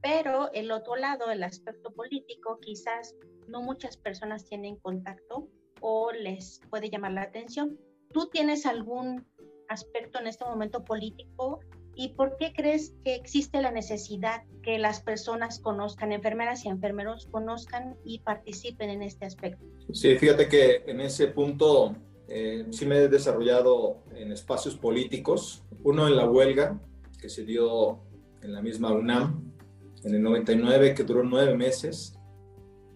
pero 0.00 0.52
el 0.52 0.70
otro 0.70 0.94
lado, 0.94 1.30
el 1.30 1.42
aspecto 1.42 1.92
político, 1.92 2.58
quizás 2.60 3.16
no 3.48 3.60
muchas 3.60 3.96
personas 3.96 4.44
tienen 4.44 4.76
contacto 4.76 5.48
o 5.88 6.10
les 6.10 6.60
puede 6.68 6.90
llamar 6.90 7.12
la 7.12 7.22
atención. 7.22 7.78
¿Tú 8.12 8.28
tienes 8.28 8.66
algún 8.66 9.24
aspecto 9.68 10.18
en 10.18 10.26
este 10.26 10.44
momento 10.44 10.84
político 10.84 11.60
y 11.94 12.08
por 12.08 12.36
qué 12.38 12.52
crees 12.52 12.92
que 13.04 13.14
existe 13.14 13.62
la 13.62 13.70
necesidad 13.70 14.42
que 14.64 14.80
las 14.80 15.00
personas 15.00 15.60
conozcan, 15.60 16.10
enfermeras 16.10 16.64
y 16.64 16.70
enfermeros 16.70 17.28
conozcan 17.30 17.96
y 18.04 18.18
participen 18.18 18.90
en 18.90 19.04
este 19.04 19.26
aspecto? 19.26 19.64
Sí, 19.92 20.16
fíjate 20.16 20.48
que 20.48 20.82
en 20.88 21.00
ese 21.00 21.28
punto 21.28 21.94
eh, 22.26 22.66
sí 22.70 22.84
me 22.84 22.96
he 22.96 23.08
desarrollado 23.08 24.02
en 24.16 24.32
espacios 24.32 24.74
políticos, 24.74 25.62
uno 25.84 26.08
en 26.08 26.16
la 26.16 26.28
huelga 26.28 26.80
que 27.20 27.28
se 27.28 27.44
dio 27.44 28.00
en 28.42 28.52
la 28.52 28.60
misma 28.60 28.92
UNAM 28.92 29.54
en 30.02 30.14
el 30.16 30.22
99, 30.22 30.94
que 30.94 31.04
duró 31.04 31.22
nueve 31.22 31.54
meses, 31.54 32.18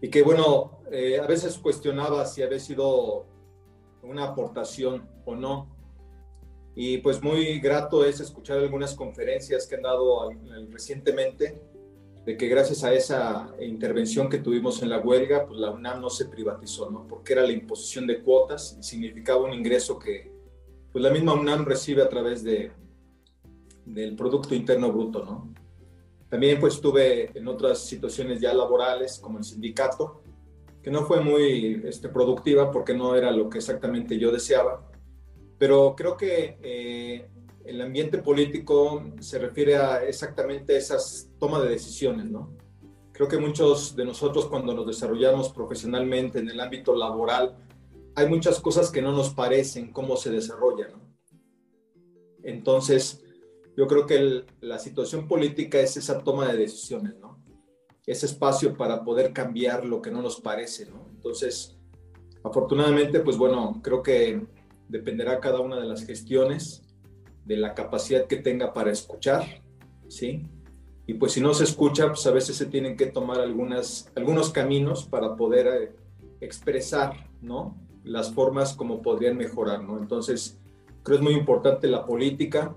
y 0.02 0.09
que 0.09 0.23
bueno, 0.23 0.80
eh, 0.90 1.20
a 1.20 1.26
veces 1.26 1.59
cuestionaba 1.59 2.26
si 2.26 2.42
había 2.42 2.59
sido 2.59 3.26
una 4.02 4.25
aportación 4.25 5.09
o 5.25 5.35
no. 5.35 5.68
Y 6.75 6.99
pues 6.99 7.23
muy 7.23 7.59
grato 7.61 8.04
es 8.04 8.20
escuchar 8.20 8.59
algunas 8.59 8.94
conferencias 8.94 9.66
que 9.66 9.76
han 9.76 9.82
dado 9.82 10.30
recientemente 10.70 11.61
de 12.25 12.37
que 12.37 12.49
gracias 12.49 12.85
a 12.85 12.92
esa 12.92 13.54
intervención 13.61 14.28
que 14.28 14.38
tuvimos 14.38 14.82
en 14.82 14.90
la 14.90 14.99
huelga, 14.99 15.47
pues 15.47 15.59
la 15.59 15.70
UNAM 15.70 16.00
no 16.00 16.11
se 16.11 16.26
privatizó, 16.26 16.90
¿no? 16.90 17.06
Porque 17.06 17.32
era 17.32 17.42
la 17.42 17.52
imposición 17.52 18.06
de 18.06 18.20
cuotas 18.23 18.76
y 18.78 18.82
significaba 18.82 19.44
un 19.44 19.52
ingreso 19.52 19.99
que 19.99 20.30
pues 20.92 21.02
la 21.02 21.11
misma 21.11 21.35
UNAM 21.35 21.64
recibe 21.64 22.02
a 22.02 22.09
través 22.09 22.42
de, 22.42 22.73
del 23.85 24.16
Producto 24.16 24.54
Interno 24.54 24.92
Bruto, 24.92 25.25
¿no? 25.25 25.52
También 26.28 26.61
pues 26.61 26.75
estuve 26.75 27.37
en 27.37 27.49
otras 27.49 27.80
situaciones 27.80 28.40
ya 28.40 28.54
laborales, 28.54 29.18
como 29.18 29.38
el 29.38 29.44
sindicato, 29.44 30.23
que 30.83 30.91
no 30.91 31.05
fue 31.05 31.21
muy 31.21 31.83
este, 31.85 32.09
productiva 32.09 32.71
porque 32.71 32.95
no 32.95 33.15
era 33.15 33.31
lo 33.31 33.49
que 33.49 33.59
exactamente 33.59 34.19
yo 34.19 34.33
deseaba. 34.33 34.91
Pero 35.59 35.95
creo 35.97 36.17
que 36.17 36.59
eh, 36.63 37.29
el 37.65 37.81
ambiente 37.81 38.19
político 38.19 39.05
se 39.21 39.39
refiere 39.39 39.77
a 39.77 40.03
exactamente 40.05 40.77
esas 40.77 41.31
tomas 41.39 41.63
de 41.63 41.69
decisiones, 41.69 42.27
¿no? 42.27 42.57
Creo 43.13 43.29
que 43.29 43.39
muchos 43.39 43.95
de 43.95 44.07
nosotros 44.07 44.47
cuando 44.47 44.73
nos 44.73 44.87
desarrollamos 44.87 45.51
profesionalmente 45.51 46.39
en 46.39 46.49
el 46.49 46.59
ámbito 46.59 46.95
laboral, 46.95 47.57
hay 48.15 48.29
muchas 48.29 48.59
cosas 48.61 48.91
que 48.91 49.03
no 49.03 49.13
nos 49.13 49.35
parecen 49.35 49.93
cómo 49.93 50.17
se 50.17 50.31
desarrollan, 50.31 50.93
¿no? 50.93 51.11
Entonces, 52.43 53.23
yo 53.77 53.87
creo 53.87 54.07
que 54.07 54.45
la 54.61 54.79
situación 54.79 55.29
política 55.29 55.79
es 55.81 55.97
esa 55.99 56.25
toma 56.25 56.51
de 56.51 56.57
decisiones, 56.57 57.17
¿no? 57.19 57.30
Ese 58.07 58.26
espacio 58.26 58.76
para 58.76 59.04
poder 59.04 59.33
cambiar 59.33 59.85
lo 59.85 60.02
que 60.02 60.11
no 60.11 60.23
nos 60.23 60.40
parece, 60.40 60.87
¿no? 60.87 61.07
Entonces, 61.11 61.76
afortunadamente, 62.42 63.21
pues 63.21 63.37
bueno, 63.37 63.80
creo 63.83 64.02
que 64.02 64.42
dependerá 64.88 65.40
cada 65.40 65.61
una 65.61 65.78
de 65.78 65.87
las 65.87 66.04
gestiones, 66.04 66.83
de 67.45 67.57
la 67.57 67.75
capacidad 67.75 68.26
que 68.26 68.37
tenga 68.37 68.73
para 68.73 68.90
escuchar, 68.90 69.45
¿sí? 70.09 70.47
Y 71.07 71.14
pues 71.14 71.33
si 71.33 71.40
no 71.40 71.54
se 71.54 71.64
escucha, 71.64 72.09
pues 72.09 72.26
a 72.26 72.30
veces 72.30 72.57
se 72.57 72.66
tienen 72.66 72.97
que 72.97 73.07
tomar 73.07 73.40
algunas, 73.40 74.11
algunos 74.14 74.50
caminos 74.50 75.04
para 75.04 75.37
poder 75.37 75.66
eh, 75.66 75.97
expresar, 76.40 77.28
¿no? 77.40 77.76
Las 78.04 78.33
formas 78.33 78.75
como 78.75 79.02
podrían 79.02 79.37
mejorar, 79.37 79.83
¿no? 79.83 79.99
Entonces, 79.99 80.59
creo 81.02 81.19
es 81.19 81.23
muy 81.23 81.35
importante 81.35 81.88
la 81.88 82.07
política, 82.07 82.75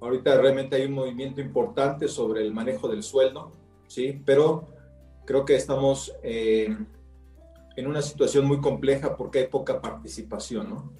Ahorita 0.00 0.40
realmente 0.40 0.76
hay 0.76 0.84
un 0.84 0.92
movimiento 0.92 1.40
importante 1.40 2.06
sobre 2.06 2.42
el 2.42 2.54
manejo 2.54 2.88
del 2.88 3.02
sueldo, 3.02 3.50
¿sí? 3.88 4.22
Pero 4.24 4.68
creo 5.26 5.44
que 5.44 5.56
estamos 5.56 6.14
eh, 6.22 6.76
en 7.76 7.86
una 7.86 8.02
situación 8.02 8.46
muy 8.46 8.60
compleja 8.60 9.16
porque 9.16 9.40
hay 9.40 9.46
poca 9.48 9.80
participación, 9.80 10.70
¿no? 10.70 10.92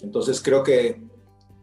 Entonces 0.00 0.40
creo 0.40 0.62
que 0.62 1.02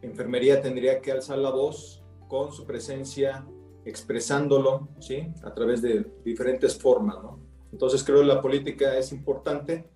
enfermería 0.02 0.62
tendría 0.62 1.02
que 1.02 1.12
alzar 1.12 1.38
la 1.38 1.52
voz 1.52 2.04
con 2.28 2.52
su 2.52 2.66
presencia, 2.66 3.46
expresándolo, 3.86 4.90
¿sí? 5.00 5.28
A 5.44 5.54
través 5.54 5.82
de 5.82 6.06
diferentes 6.24 6.78
formas, 6.78 7.16
¿no? 7.24 7.40
Entonces 7.72 8.04
creo 8.04 8.20
que 8.20 8.26
la 8.26 8.42
política 8.42 8.98
es 8.98 9.12
importante, 9.12 9.90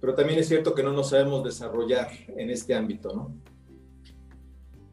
pero 0.00 0.14
también 0.14 0.38
es 0.38 0.48
cierto 0.48 0.74
que 0.74 0.82
no 0.82 0.92
nos 0.92 1.10
sabemos 1.10 1.44
desarrollar 1.44 2.08
en 2.28 2.50
este 2.50 2.74
ámbito, 2.74 3.14
¿no? 3.14 3.34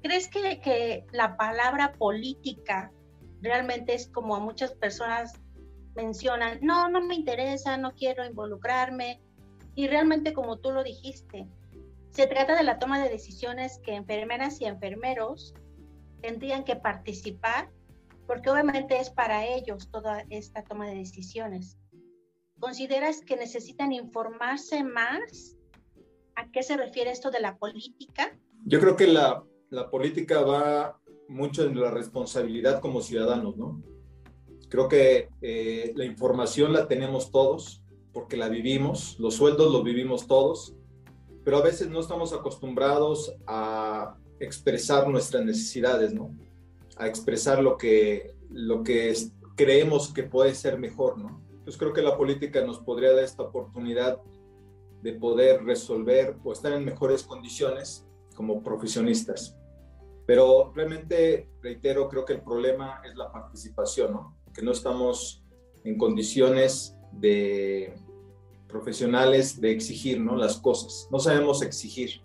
¿Crees 0.04 0.30
que, 0.30 1.06
la 1.12 1.36
palabra 1.36 1.94
política 1.94 2.92
realmente 3.42 3.94
es 3.94 4.08
como 4.08 4.40
muchas 4.40 4.74
personas 4.74 5.34
mencionan, 5.96 6.60
no, 6.62 6.90
no 6.90 7.02
me 7.02 7.16
interesa, 7.16 7.78
no 7.78 7.94
quiero 7.94 8.26
involucrarme? 8.26 9.22
Y 9.76 9.88
realmente 9.88 10.34
como 10.34 10.58
tú 10.58 10.72
lo 10.72 10.84
dijiste, 10.84 11.48
se 12.12 12.28
trata 12.28 12.56
de 12.56 12.64
la 12.64 12.80
toma 12.80 13.02
de 13.02 13.10
decisiones 13.10 13.80
que 13.80 13.96
enfermeras 13.96 14.62
y 14.62 14.66
enfermeros 14.66 15.54
tendrían 16.22 16.64
que 16.64 16.76
participar 16.76 17.70
porque 18.26 18.50
obviamente 18.50 19.00
es 19.00 19.10
para 19.10 19.46
ellos 19.46 19.90
toda 19.90 20.26
esta 20.30 20.64
toma 20.64 20.88
de 20.88 20.96
decisiones. 20.96 21.78
¿Consideras 22.60 23.22
que 23.22 23.38
necesitan 23.38 23.94
informarse 23.94 24.84
más? 24.84 25.56
¿A 26.36 26.52
qué 26.52 26.62
se 26.62 26.76
refiere 26.76 27.12
esto 27.12 27.32
de 27.32 27.40
la 27.40 27.58
política? 27.58 28.38
Yo 28.66 28.80
creo 28.80 28.98
que 28.98 29.08
la, 29.08 29.44
la 29.70 29.90
política 29.90 30.42
va 30.42 31.00
mucho 31.28 31.64
en 31.64 31.80
la 31.80 31.92
responsabilidad 31.92 32.82
como 32.82 33.02
ciudadanos, 33.02 33.58
¿no? 33.58 33.82
Creo 34.70 34.88
que 34.88 35.30
eh, 35.42 35.94
la 35.96 36.06
información 36.06 36.74
la 36.74 36.88
tenemos 36.88 37.32
todos 37.32 37.82
porque 38.14 38.38
la 38.38 38.50
vivimos, 38.50 39.18
los 39.20 39.36
sueldos 39.36 39.72
los 39.72 39.84
vivimos 39.84 40.28
todos, 40.28 40.76
pero 41.44 41.58
a 41.58 41.62
veces 41.62 41.90
no 41.90 42.00
estamos 42.00 42.34
acostumbrados 42.34 43.34
a 43.46 44.18
expresar 44.40 45.08
nuestras 45.08 45.46
necesidades, 45.46 46.14
¿no? 46.14 46.36
A 46.98 47.08
expresar 47.08 47.62
lo 47.62 47.78
que, 47.78 48.36
lo 48.50 48.84
que 48.84 49.16
creemos 49.56 50.14
que 50.14 50.24
puede 50.24 50.54
ser 50.56 50.78
mejor, 50.78 51.18
¿no? 51.18 51.42
Entonces 51.52 51.78
creo 51.78 51.94
que 51.94 52.02
la 52.02 52.18
política 52.18 52.66
nos 52.66 52.80
podría 52.80 53.14
dar 53.14 53.24
esta 53.24 53.44
oportunidad 53.44 54.22
de 55.02 55.14
poder 55.14 55.64
resolver 55.64 56.36
o 56.44 56.52
estar 56.52 56.74
en 56.74 56.86
mejores 56.86 57.24
condiciones 57.24 58.06
como 58.36 58.64
profesionistas. 58.64 59.56
Pero 60.28 60.74
realmente, 60.76 61.50
reitero, 61.62 62.08
creo 62.10 62.26
que 62.26 62.34
el 62.34 62.42
problema 62.42 63.02
es 63.06 63.16
la 63.16 63.32
participación, 63.32 64.12
¿no? 64.12 64.38
Que 64.54 64.62
no 64.62 64.72
estamos 64.72 65.44
en 65.86 65.98
condiciones 65.98 66.98
de 67.14 67.96
profesionales 68.68 69.62
de 69.62 69.72
exigir, 69.72 70.20
¿no? 70.20 70.36
Las 70.36 70.58
cosas. 70.58 71.08
No 71.10 71.20
sabemos 71.20 71.62
exigir, 71.62 72.22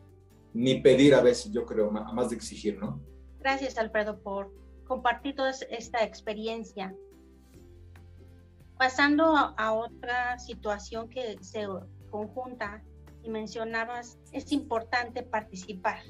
ni 0.52 0.80
pedir 0.80 1.14
a 1.14 1.22
veces, 1.22 1.52
yo 1.52 1.64
creo, 1.64 1.92
más 1.92 2.30
de 2.30 2.36
exigir, 2.36 2.76
¿no? 2.76 3.00
Gracias, 3.38 3.78
Alfredo, 3.78 4.18
por 4.20 4.52
compartir 4.88 5.36
toda 5.36 5.50
esta 5.50 6.02
experiencia. 6.02 6.94
Pasando 8.78 9.36
a 9.36 9.72
otra 9.74 10.40
situación 10.40 11.08
que 11.08 11.38
se 11.40 11.68
conjunta 12.10 12.82
y 13.22 13.30
mencionabas, 13.30 14.18
es 14.32 14.50
importante 14.50 15.22
participar. 15.22 16.00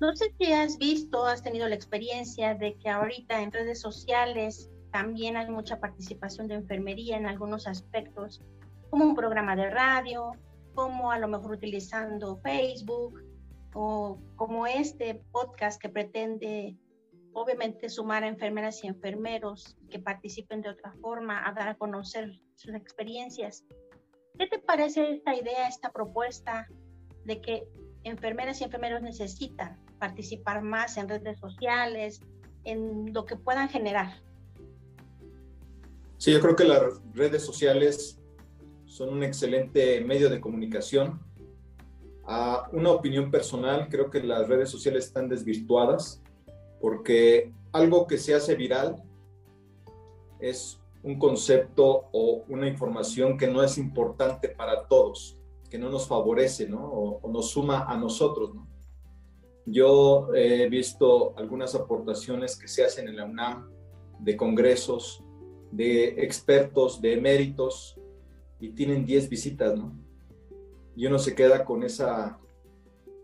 No 0.00 0.16
sé 0.16 0.32
si 0.38 0.50
has 0.50 0.78
visto, 0.78 1.26
has 1.26 1.42
tenido 1.42 1.68
la 1.68 1.74
experiencia 1.74 2.54
de 2.54 2.74
que 2.78 2.88
ahorita 2.88 3.42
en 3.42 3.52
redes 3.52 3.82
sociales 3.82 4.70
también 4.92 5.36
hay 5.36 5.50
mucha 5.50 5.78
participación 5.78 6.48
de 6.48 6.54
enfermería 6.54 7.18
en 7.18 7.26
algunos 7.26 7.66
aspectos, 7.66 8.42
como 8.88 9.04
un 9.04 9.14
programa 9.14 9.54
de 9.56 9.68
radio, 9.68 10.32
como 10.74 11.12
a 11.12 11.18
lo 11.18 11.28
mejor 11.28 11.52
utilizando 11.52 12.38
Facebook 12.38 13.22
o 13.74 14.18
como 14.36 14.66
este 14.66 15.22
podcast 15.32 15.78
que 15.78 15.90
pretende 15.90 16.78
obviamente 17.34 17.90
sumar 17.90 18.24
a 18.24 18.28
enfermeras 18.28 18.82
y 18.82 18.86
enfermeros 18.86 19.76
que 19.90 19.98
participen 19.98 20.62
de 20.62 20.70
otra 20.70 20.94
forma, 21.02 21.46
a 21.46 21.52
dar 21.52 21.68
a 21.68 21.74
conocer 21.74 22.40
sus 22.56 22.74
experiencias. 22.74 23.66
¿Qué 24.38 24.46
te 24.46 24.60
parece 24.60 25.12
esta 25.12 25.36
idea, 25.36 25.68
esta 25.68 25.92
propuesta 25.92 26.66
de 27.26 27.42
que 27.42 27.68
enfermeras 28.02 28.62
y 28.62 28.64
enfermeros 28.64 29.02
necesitan 29.02 29.78
participar 30.00 30.62
más 30.62 30.96
en 30.96 31.08
redes 31.08 31.38
sociales, 31.38 32.20
en 32.64 33.12
lo 33.14 33.24
que 33.24 33.36
puedan 33.36 33.68
generar. 33.68 34.20
Sí, 36.18 36.32
yo 36.32 36.40
creo 36.40 36.56
que 36.56 36.64
las 36.64 36.82
redes 37.14 37.44
sociales 37.44 38.20
son 38.86 39.10
un 39.10 39.22
excelente 39.22 40.00
medio 40.00 40.28
de 40.28 40.40
comunicación. 40.40 41.20
A 42.24 42.68
una 42.72 42.90
opinión 42.90 43.30
personal, 43.30 43.88
creo 43.88 44.10
que 44.10 44.22
las 44.22 44.48
redes 44.48 44.68
sociales 44.68 45.06
están 45.06 45.28
desvirtuadas 45.28 46.20
porque 46.80 47.52
algo 47.72 48.06
que 48.06 48.18
se 48.18 48.34
hace 48.34 48.54
viral 48.54 49.02
es 50.40 50.80
un 51.02 51.18
concepto 51.18 52.08
o 52.12 52.44
una 52.48 52.68
información 52.68 53.38
que 53.38 53.46
no 53.46 53.62
es 53.62 53.78
importante 53.78 54.48
para 54.48 54.86
todos, 54.86 55.36
que 55.70 55.78
no 55.78 55.88
nos 55.88 56.06
favorece, 56.06 56.68
¿no? 56.68 56.84
O, 56.84 57.20
o 57.22 57.30
nos 57.30 57.50
suma 57.50 57.84
a 57.84 57.96
nosotros, 57.96 58.54
¿no? 58.54 58.69
Yo 59.66 60.34
he 60.34 60.68
visto 60.68 61.36
algunas 61.36 61.74
aportaciones 61.74 62.56
que 62.58 62.68
se 62.68 62.84
hacen 62.84 63.08
en 63.08 63.16
la 63.16 63.24
UNAM 63.24 63.70
de 64.18 64.36
congresos, 64.36 65.22
de 65.70 66.08
expertos, 66.24 67.00
de 67.00 67.14
eméritos, 67.14 67.96
y 68.58 68.70
tienen 68.70 69.04
10 69.04 69.28
visitas, 69.28 69.76
¿no? 69.76 69.96
Y 70.94 71.06
uno 71.06 71.18
se 71.18 71.34
queda 71.34 71.64
con 71.64 71.82
esa 71.82 72.38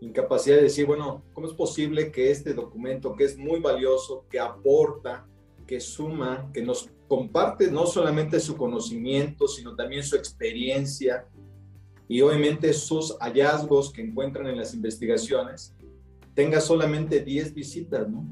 incapacidad 0.01 0.57
de 0.57 0.63
decir, 0.63 0.85
bueno, 0.85 1.23
¿cómo 1.33 1.47
es 1.47 1.53
posible 1.53 2.11
que 2.11 2.31
este 2.31 2.53
documento, 2.53 3.15
que 3.15 3.25
es 3.25 3.37
muy 3.37 3.59
valioso, 3.59 4.25
que 4.29 4.39
aporta, 4.39 5.27
que 5.65 5.79
suma, 5.79 6.49
que 6.53 6.63
nos 6.63 6.89
comparte 7.07 7.69
no 7.69 7.85
solamente 7.85 8.39
su 8.39 8.55
conocimiento, 8.57 9.47
sino 9.47 9.75
también 9.75 10.03
su 10.03 10.15
experiencia 10.15 11.27
y 12.07 12.21
obviamente 12.21 12.73
sus 12.73 13.17
hallazgos 13.19 13.91
que 13.91 14.01
encuentran 14.01 14.47
en 14.47 14.57
las 14.57 14.73
investigaciones, 14.73 15.75
tenga 16.37 16.61
solamente 16.61 17.21
10 17.21 17.55
visitas, 17.55 18.07
¿no? 18.07 18.23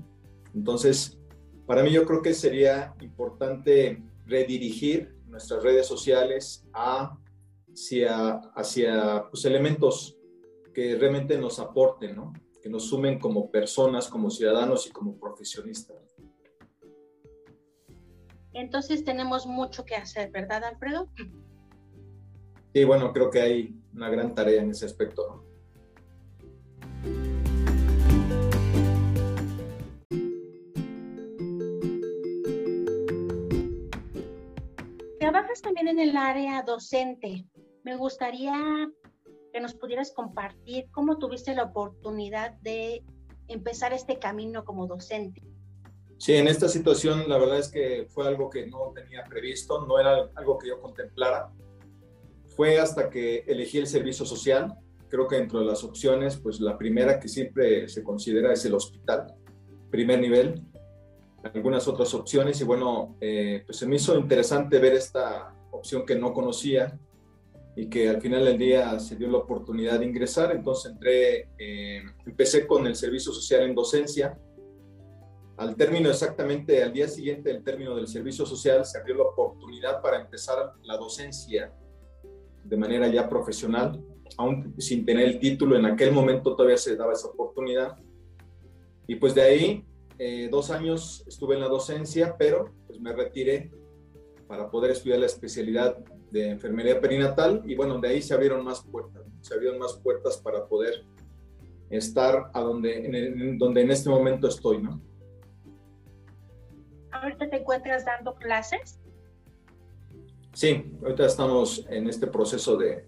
Entonces, 0.54 1.18
para 1.66 1.82
mí 1.82 1.90
yo 1.92 2.06
creo 2.06 2.22
que 2.22 2.36
sería 2.36 2.94
importante 3.02 4.04
redirigir 4.28 5.16
nuestras 5.26 5.64
redes 5.64 5.88
sociales 5.88 6.68
hacia, 6.72 8.34
hacia 8.54 9.26
pues, 9.32 9.44
elementos 9.46 10.20
que 10.72 10.96
realmente 10.98 11.36
nos 11.40 11.58
aporten, 11.58 12.16
¿no? 12.16 12.32
Que 12.62 12.70
nos 12.70 12.88
sumen 12.90 13.18
como 13.18 13.50
personas, 13.50 14.08
como 14.08 14.30
ciudadanos 14.30 14.86
y 14.86 14.92
como 14.92 15.18
profesionistas. 15.18 15.98
Entonces 18.54 19.04
tenemos 19.04 19.48
mucho 19.48 19.84
que 19.84 19.96
hacer, 19.96 20.30
¿verdad, 20.30 20.64
Alfredo? 20.64 21.10
Sí, 22.72 22.84
bueno, 22.84 23.12
creo 23.12 23.32
que 23.32 23.42
hay 23.42 23.76
una 23.96 24.12
gran 24.12 24.36
tarea 24.36 24.62
en 24.62 24.70
ese 24.70 24.86
aspecto, 24.86 25.28
¿no? 25.28 25.45
Trabajas 35.56 35.62
también 35.62 35.88
en 35.88 36.10
el 36.10 36.18
área 36.18 36.64
docente. 36.64 37.46
Me 37.84 37.96
gustaría 37.96 38.90
que 39.54 39.62
nos 39.62 39.74
pudieras 39.74 40.12
compartir 40.12 40.88
cómo 40.92 41.18
tuviste 41.18 41.56
la 41.56 41.64
oportunidad 41.64 42.54
de 42.62 43.04
empezar 43.48 43.94
este 43.94 44.20
camino 44.20 44.66
como 44.66 44.86
docente. 44.86 45.42
Sí, 46.18 46.34
en 46.34 46.48
esta 46.48 46.68
situación 46.68 47.30
la 47.30 47.38
verdad 47.38 47.60
es 47.60 47.70
que 47.70 48.08
fue 48.10 48.28
algo 48.28 48.50
que 48.50 48.68
no 48.68 48.92
tenía 48.94 49.24
previsto, 49.24 49.86
no 49.86 49.98
era 49.98 50.30
algo 50.36 50.58
que 50.58 50.68
yo 50.68 50.82
contemplara. 50.82 51.52
Fue 52.48 52.80
hasta 52.80 53.10
que 53.10 53.46
elegí 53.48 53.78
el 53.78 53.88
servicio 53.88 54.26
social. 54.26 54.74
Creo 55.08 55.28
que 55.28 55.38
dentro 55.38 55.60
de 55.60 55.66
las 55.66 55.84
opciones, 55.84 56.38
pues 56.38 56.60
la 56.60 56.78
primera 56.78 57.20
que 57.20 57.30
siempre 57.30 57.88
se 57.88 58.04
considera 58.04 58.52
es 58.52 58.66
el 58.66 58.74
hospital, 58.74 59.34
primer 59.90 60.20
nivel 60.20 60.62
algunas 61.54 61.88
otras 61.88 62.14
opciones 62.14 62.60
y 62.60 62.64
bueno, 62.64 63.16
eh, 63.22 63.64
pues 63.66 63.78
se 63.78 63.86
me 63.86 63.98
hizo 63.98 64.18
interesante 64.18 64.80
ver 64.80 64.94
esta 64.94 65.56
opción 65.72 66.06
que 66.06 66.16
no 66.16 66.34
conocía 66.34 67.00
y 67.76 67.88
que 67.88 68.10
al 68.10 68.22
final 68.22 68.46
del 68.46 68.58
día 68.58 68.98
se 69.00 69.16
dio 69.16 69.28
la 69.30 69.40
oportunidad 69.40 70.00
de 70.00 70.06
ingresar, 70.06 70.56
entonces 70.56 70.94
entré, 70.94 71.50
eh, 71.58 72.02
empecé 72.26 72.66
con 72.66 72.88
el 72.88 72.96
servicio 72.96 73.32
social 73.32 73.64
en 73.64 73.76
docencia. 73.76 74.40
Al 75.58 75.76
término 75.76 76.10
exactamente, 76.10 76.82
al 76.82 76.94
día 76.94 77.08
siguiente 77.08 77.50
del 77.52 77.64
término 77.64 77.96
del 77.96 78.08
servicio 78.08 78.46
social, 78.46 78.86
se 78.86 78.98
abrió 78.98 79.16
la 79.16 79.24
oportunidad 79.24 80.02
para 80.02 80.22
empezar 80.22 80.74
la 80.84 80.98
docencia 80.98 81.74
de 82.64 82.78
manera 82.78 83.08
ya 83.08 83.30
profesional, 83.30 84.04
aún 84.38 84.74
sin 84.80 85.06
tener 85.06 85.26
el 85.26 85.40
título, 85.40 85.78
en 85.78 85.86
aquel 85.86 86.12
momento 86.12 86.56
todavía 86.56 86.78
se 86.78 86.96
daba 86.96 87.14
esa 87.14 87.28
oportunidad. 87.28 87.98
Y 89.08 89.16
pues 89.16 89.36
de 89.36 89.42
ahí 89.42 89.86
eh, 90.18 90.48
dos 90.50 90.72
años 90.72 91.24
estuve 91.28 91.56
en 91.56 91.62
la 91.62 91.68
docencia, 91.68 92.36
pero 92.38 92.74
pues 92.88 93.00
me 93.00 93.14
retiré 93.14 93.72
para 94.48 94.70
poder 94.70 94.92
estudiar 94.92 95.20
la 95.20 95.26
especialidad 95.26 95.98
de 96.32 96.50
enfermería 96.50 97.00
perinatal 97.00 97.64
y 97.66 97.76
bueno, 97.76 98.00
de 98.00 98.10
ahí 98.10 98.22
se 98.22 98.34
abrieron 98.34 98.64
más 98.64 98.84
puertas, 98.84 99.24
se 99.42 99.54
abrieron 99.54 99.80
más 99.80 99.94
puertas 99.94 100.38
para 100.38 100.66
poder 100.68 101.06
estar 101.90 102.50
a 102.54 102.62
donde 102.62 103.06
en, 103.06 103.58
donde 103.58 103.82
en 103.82 103.92
este 103.92 104.10
momento 104.10 104.48
estoy, 104.48 104.82
¿no? 104.82 105.02
¿Ahorita 107.12 107.50
te 107.50 107.58
encuentras 107.58 108.06
dando 108.06 108.36
clases? 108.36 109.00
Sí, 110.54 110.98
ahorita 111.02 111.26
estamos 111.26 111.86
en 111.90 112.08
este 112.08 112.28
proceso 112.28 112.78
de 112.78 113.08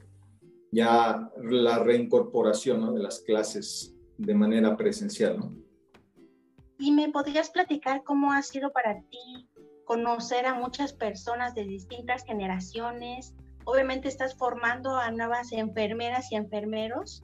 ya 0.72 1.30
la 1.42 1.80
reincorporación 1.80 2.82
¿no? 2.82 2.94
de 2.94 3.02
las 3.02 3.20
clases 3.20 3.96
de 4.18 4.34
manera 4.34 4.76
presencial, 4.76 5.40
¿no? 5.40 5.67
¿Y 6.80 6.92
me 6.92 7.10
podrías 7.10 7.50
platicar 7.50 8.04
cómo 8.04 8.32
ha 8.32 8.42
sido 8.44 8.72
para 8.72 9.02
ti 9.10 9.50
conocer 9.86 10.46
a 10.46 10.54
muchas 10.54 10.94
personas 10.94 11.56
de 11.56 11.64
distintas 11.64 12.24
generaciones? 12.24 13.34
Obviamente 13.66 14.08
estás 14.08 14.36
formando 14.36 14.96
a 14.96 15.10
nuevas 15.12 15.52
enfermeras 15.52 16.32
y 16.32 16.36
enfermeros. 16.36 17.24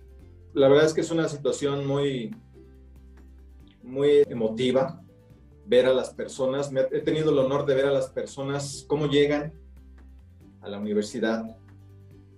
La 0.54 0.68
verdad 0.68 0.86
es 0.86 0.94
que 0.94 1.02
es 1.02 1.12
una 1.12 1.30
situación 1.30 1.86
muy, 1.86 2.36
muy 3.84 4.24
emotiva 4.28 5.00
ver 5.66 5.86
a 5.86 5.94
las 5.94 6.10
personas, 6.13 6.72
he 6.92 7.00
tenido 7.00 7.32
el 7.32 7.39
honor 7.39 7.66
de 7.66 7.76
ver 7.76 7.86
a 7.86 7.92
las 7.92 8.10
personas 8.10 8.84
cómo 8.88 9.08
llegan 9.08 9.54
a 10.62 10.68
la 10.68 10.78
universidad, 10.78 11.58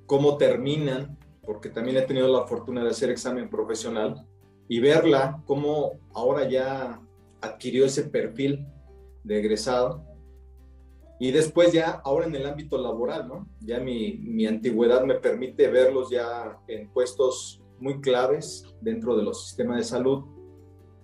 cómo 0.06 0.38
terminan, 0.38 1.18
porque 1.44 1.70
también 1.70 1.98
he 1.98 2.02
tenido 2.04 2.28
la 2.28 2.46
fortuna 2.46 2.84
de 2.84 2.92
hacer 2.92 3.10
examen 3.10 3.50
profesional 3.50 4.28
y 4.68 4.80
verla 4.80 5.42
cómo 5.46 5.94
ahora 6.14 6.50
ya 6.50 7.02
adquirió 7.42 7.86
ese 7.86 8.04
perfil 8.04 8.66
de 9.24 9.40
egresado. 9.40 10.04
Y 11.20 11.32
después 11.32 11.72
ya, 11.72 12.02
ahora 12.04 12.26
en 12.26 12.36
el 12.36 12.46
ámbito 12.46 12.78
laboral, 12.78 13.28
¿no? 13.28 13.48
Ya 13.62 13.80
mi, 13.80 14.18
mi 14.18 14.46
antigüedad 14.46 15.04
me 15.06 15.16
permite 15.16 15.68
verlos 15.70 16.10
ya 16.10 16.60
en 16.68 16.90
puestos 16.90 17.62
muy 17.80 18.02
claves 18.02 18.66
dentro 18.82 19.16
de 19.16 19.24
los 19.24 19.46
sistemas 19.46 19.78
de 19.78 19.84
salud, 19.84 20.26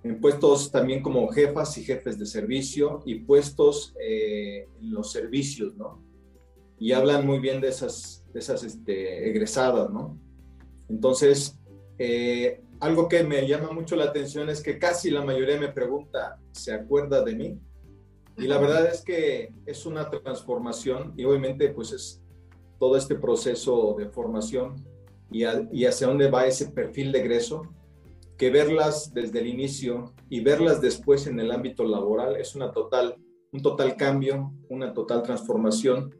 en 0.04 0.20
puestos 0.20 0.72
también 0.72 1.02
como 1.02 1.28
jefas 1.30 1.78
y 1.78 1.84
jefes 1.84 2.18
de 2.18 2.26
servicio 2.26 3.02
y 3.06 3.16
puestos 3.16 3.94
eh, 4.02 4.68
en 4.80 4.94
los 4.94 5.12
servicios, 5.12 5.76
¿no? 5.76 6.04
Y 6.80 6.94
hablan 6.94 7.28
muy 7.28 7.40
bien 7.40 7.62
de 7.62 7.68
esas, 7.68 8.26
de 8.34 8.40
esas 8.40 8.64
este, 8.64 9.30
egresadas, 9.30 9.92
¿no? 9.92 10.18
Entonces, 10.90 11.60
eh, 12.00 12.64
algo 12.82 13.08
que 13.08 13.24
me 13.24 13.48
llama 13.48 13.72
mucho 13.72 13.96
la 13.96 14.06
atención 14.06 14.50
es 14.50 14.62
que 14.62 14.80
casi 14.80 15.12
la 15.12 15.24
mayoría 15.24 15.60
me 15.60 15.70
pregunta, 15.70 16.40
¿se 16.52 16.74
acuerda 16.74 17.24
de 17.24 17.36
mí? 17.36 17.60
Y 18.38 18.48
la 18.48 18.58
verdad 18.58 18.88
es 18.88 19.04
que 19.04 19.54
es 19.68 19.86
una 19.86 20.10
transformación 20.10 21.14
y 21.16 21.24
obviamente 21.26 21.70
pues 21.70 21.92
es 21.92 22.24
todo 22.80 22.98
este 22.98 23.16
proceso 23.16 23.96
de 23.98 24.10
formación 24.10 24.84
y, 25.32 25.44
y 25.72 25.86
hacia 25.86 26.08
dónde 26.08 26.32
va 26.32 26.48
ese 26.48 26.72
perfil 26.72 27.12
de 27.12 27.20
egreso 27.20 27.62
que 28.36 28.50
verlas 28.50 29.14
desde 29.14 29.40
el 29.42 29.48
inicio 29.48 30.16
y 30.28 30.40
verlas 30.40 30.82
después 30.82 31.28
en 31.28 31.40
el 31.40 31.52
ámbito 31.52 31.84
laboral 31.84 32.36
es 32.38 32.56
una 32.56 32.72
total, 32.72 33.16
un 33.52 33.62
total 33.62 33.96
cambio, 33.96 34.52
una 34.70 34.92
total 34.92 35.22
transformación 35.22 36.16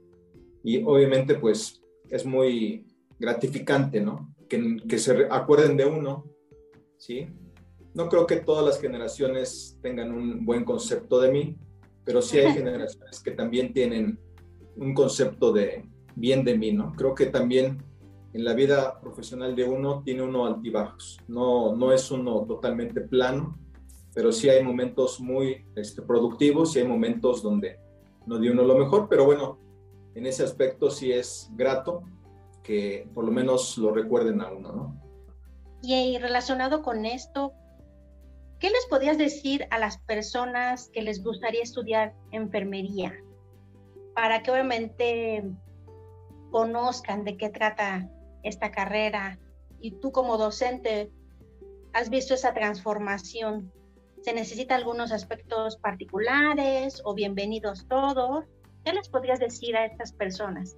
y 0.64 0.84
obviamente 0.84 1.34
pues 1.34 1.82
es 2.12 2.24
muy 2.24 2.86
gratificante, 3.18 4.00
¿no? 4.00 4.32
Que, 4.48 4.78
que 4.88 5.00
se 5.00 5.28
acuerden 5.32 5.76
de 5.78 5.86
uno, 5.86 6.31
¿sí? 7.02 7.28
No 7.96 8.08
creo 8.08 8.28
que 8.28 8.38
todas 8.38 8.64
las 8.64 8.80
generaciones 8.80 9.78
tengan 9.82 10.14
un 10.14 10.46
buen 10.46 10.64
concepto 10.64 11.20
de 11.20 11.32
mí, 11.32 11.58
pero 12.06 12.22
sí 12.22 12.38
hay 12.38 12.54
generaciones 12.54 13.20
que 13.22 13.32
también 13.32 13.74
tienen 13.74 14.20
un 14.78 14.94
concepto 14.94 15.52
de 15.52 15.90
bien 16.16 16.46
de 16.46 16.58
mí, 16.58 16.72
¿no? 16.72 16.94
Creo 16.94 17.16
que 17.16 17.26
también 17.26 17.84
en 18.34 18.46
la 18.46 18.54
vida 18.54 19.02
profesional 19.02 19.56
de 19.56 19.66
uno 19.66 20.04
tiene 20.06 20.22
uno 20.22 20.46
altibajos, 20.46 21.20
no, 21.28 21.76
no 21.76 21.92
es 21.92 22.12
uno 22.12 22.46
totalmente 22.46 23.02
plano, 23.02 23.58
pero 24.14 24.32
sí 24.32 24.48
hay 24.50 24.64
momentos 24.64 25.20
muy 25.20 25.66
este, 25.76 26.02
productivos 26.04 26.76
y 26.76 26.80
hay 26.80 26.88
momentos 26.88 27.42
donde 27.42 27.80
no 28.28 28.38
dio 28.38 28.52
uno 28.52 28.64
lo 28.64 28.78
mejor, 28.78 29.08
pero 29.10 29.26
bueno, 29.26 29.58
en 30.14 30.28
ese 30.28 30.44
aspecto 30.44 30.92
sí 30.92 31.12
es 31.12 31.50
grato 31.56 32.04
que 32.64 33.10
por 33.14 33.26
lo 33.26 33.32
menos 33.32 33.78
lo 33.80 33.92
recuerden 33.92 34.42
a 34.42 34.52
uno, 34.52 34.72
¿no? 34.72 35.01
Y 35.82 36.18
relacionado 36.20 36.84
con 36.84 37.06
esto, 37.06 37.54
¿qué 38.60 38.70
les 38.70 38.86
podías 38.90 39.18
decir 39.18 39.66
a 39.72 39.80
las 39.80 39.98
personas 39.98 40.90
que 40.94 41.02
les 41.02 41.24
gustaría 41.24 41.64
estudiar 41.64 42.14
enfermería? 42.32 43.14
Para 44.14 44.44
que 44.44 44.52
obviamente 44.52 45.44
conozcan 46.52 47.24
de 47.24 47.38
qué 47.38 47.50
trata 47.50 48.10
esta 48.44 48.72
carrera 48.72 49.40
y 49.80 49.92
tú 49.92 50.12
como 50.12 50.38
docente 50.38 51.12
has 51.94 52.10
visto 52.10 52.34
esa 52.34 52.54
transformación. 52.54 53.72
¿Se 54.22 54.34
necesitan 54.34 54.78
algunos 54.78 55.12
aspectos 55.12 55.78
particulares 55.78 57.02
o 57.04 57.16
bienvenidos 57.16 57.88
todos? 57.88 58.46
¿Qué 58.86 58.94
les 58.94 59.10
podrías 59.10 59.40
decir 59.40 59.76
a 59.76 59.86
estas 59.86 60.14
personas? 60.14 60.78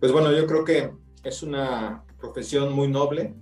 Pues 0.00 0.10
bueno, 0.10 0.32
yo 0.32 0.46
creo 0.46 0.64
que 0.64 0.90
es 1.22 1.42
una 1.42 2.04
profesión 2.20 2.72
muy 2.72 2.88
noble 2.88 3.34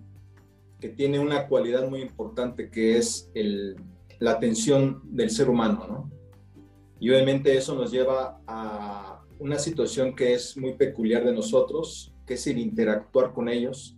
que 0.80 0.88
tiene 0.88 1.18
una 1.18 1.48
cualidad 1.48 1.88
muy 1.88 2.00
importante 2.00 2.70
que 2.70 2.96
es 2.96 3.30
el, 3.34 3.76
la 4.20 4.32
atención 4.32 5.02
del 5.04 5.30
ser 5.30 5.50
humano, 5.50 5.86
¿no? 5.88 6.10
Y 7.00 7.10
obviamente 7.10 7.56
eso 7.56 7.74
nos 7.74 7.90
lleva 7.90 8.40
a 8.46 9.22
una 9.38 9.58
situación 9.58 10.16
que 10.16 10.34
es 10.34 10.56
muy 10.56 10.74
peculiar 10.74 11.24
de 11.24 11.32
nosotros, 11.32 12.12
que 12.26 12.34
es 12.34 12.46
el 12.46 12.58
interactuar 12.58 13.32
con 13.32 13.48
ellos, 13.48 13.96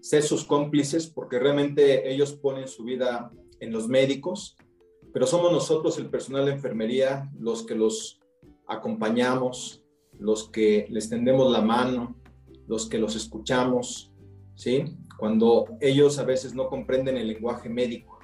ser 0.00 0.22
sus 0.22 0.44
cómplices, 0.44 1.06
porque 1.06 1.38
realmente 1.38 2.12
ellos 2.12 2.32
ponen 2.32 2.66
su 2.66 2.84
vida 2.84 3.30
en 3.60 3.72
los 3.72 3.88
médicos, 3.88 4.56
pero 5.12 5.26
somos 5.26 5.52
nosotros, 5.52 5.98
el 5.98 6.10
personal 6.10 6.46
de 6.46 6.52
enfermería, 6.52 7.30
los 7.38 7.64
que 7.64 7.74
los 7.74 8.20
acompañamos, 8.66 9.84
los 10.18 10.48
que 10.48 10.86
les 10.90 11.08
tendemos 11.08 11.50
la 11.52 11.62
mano, 11.62 12.16
los 12.66 12.88
que 12.88 12.98
los 12.98 13.16
escuchamos, 13.16 14.09
¿sí? 14.60 14.84
Cuando 15.16 15.78
ellos 15.80 16.18
a 16.18 16.24
veces 16.24 16.54
no 16.54 16.68
comprenden 16.68 17.16
el 17.16 17.28
lenguaje 17.28 17.70
médico. 17.70 18.18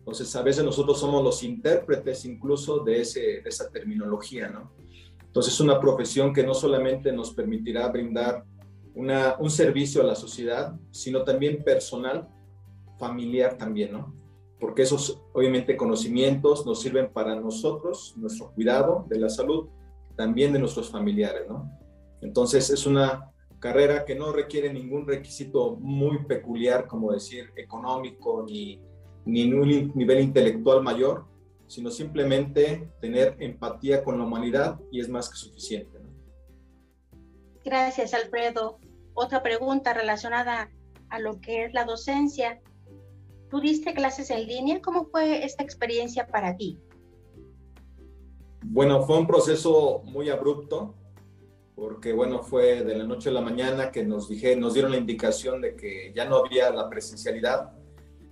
Entonces, 0.00 0.36
a 0.36 0.42
veces 0.42 0.62
nosotros 0.62 1.00
somos 1.00 1.24
los 1.24 1.42
intérpretes 1.42 2.26
incluso 2.26 2.80
de, 2.80 3.00
ese, 3.00 3.20
de 3.40 3.48
esa 3.48 3.70
terminología, 3.70 4.50
¿no? 4.50 4.72
Entonces, 5.24 5.54
es 5.54 5.60
una 5.60 5.80
profesión 5.80 6.34
que 6.34 6.42
no 6.44 6.52
solamente 6.52 7.10
nos 7.12 7.32
permitirá 7.32 7.88
brindar 7.88 8.44
un 8.94 9.50
servicio 9.50 10.02
a 10.02 10.04
la 10.04 10.14
sociedad, 10.14 10.78
sino 10.90 11.24
también 11.24 11.64
personal, 11.64 12.28
familiar 12.98 13.56
también, 13.56 13.92
¿no? 13.92 14.14
Porque 14.60 14.82
esos, 14.82 15.22
obviamente, 15.32 15.78
conocimientos 15.78 16.66
nos 16.66 16.82
sirven 16.82 17.10
para 17.10 17.40
nosotros, 17.40 18.12
nuestro 18.18 18.52
cuidado 18.52 19.06
de 19.08 19.18
la 19.18 19.30
salud, 19.30 19.68
también 20.14 20.52
de 20.52 20.58
nuestros 20.58 20.90
familiares, 20.90 21.48
¿no? 21.48 21.70
Entonces, 22.20 22.68
es 22.68 22.84
una 22.84 23.33
carrera 23.64 24.04
que 24.04 24.14
no 24.14 24.30
requiere 24.30 24.70
ningún 24.70 25.06
requisito 25.06 25.76
muy 25.76 26.22
peculiar, 26.24 26.86
como 26.86 27.12
decir, 27.12 27.50
económico, 27.56 28.44
ni, 28.46 28.78
ni 29.24 29.50
un 29.54 29.90
nivel 29.94 30.20
intelectual 30.20 30.82
mayor, 30.82 31.24
sino 31.66 31.90
simplemente 31.90 32.90
tener 33.00 33.36
empatía 33.38 34.04
con 34.04 34.18
la 34.18 34.24
humanidad 34.24 34.78
y 34.92 35.00
es 35.00 35.08
más 35.08 35.30
que 35.30 35.36
suficiente. 35.36 35.98
Gracias, 37.64 38.12
Alfredo. 38.12 38.80
Otra 39.14 39.42
pregunta 39.42 39.94
relacionada 39.94 40.70
a 41.08 41.18
lo 41.18 41.40
que 41.40 41.64
es 41.64 41.72
la 41.72 41.86
docencia. 41.86 42.60
¿Tú 43.48 43.60
diste 43.60 43.94
clases 43.94 44.28
en 44.28 44.46
línea? 44.46 44.82
¿Cómo 44.82 45.06
fue 45.06 45.42
esta 45.42 45.62
experiencia 45.64 46.26
para 46.26 46.54
ti? 46.54 46.78
Bueno, 48.62 49.06
fue 49.06 49.16
un 49.16 49.26
proceso 49.26 50.02
muy 50.04 50.28
abrupto, 50.28 50.94
porque 51.74 52.12
bueno, 52.12 52.42
fue 52.42 52.84
de 52.84 52.96
la 52.96 53.04
noche 53.04 53.30
a 53.30 53.32
la 53.32 53.40
mañana 53.40 53.90
que 53.90 54.04
nos, 54.04 54.28
dije, 54.28 54.54
nos 54.56 54.74
dieron 54.74 54.92
la 54.92 54.98
indicación 54.98 55.60
de 55.60 55.74
que 55.74 56.12
ya 56.14 56.24
no 56.24 56.36
había 56.36 56.70
la 56.70 56.88
presencialidad. 56.88 57.72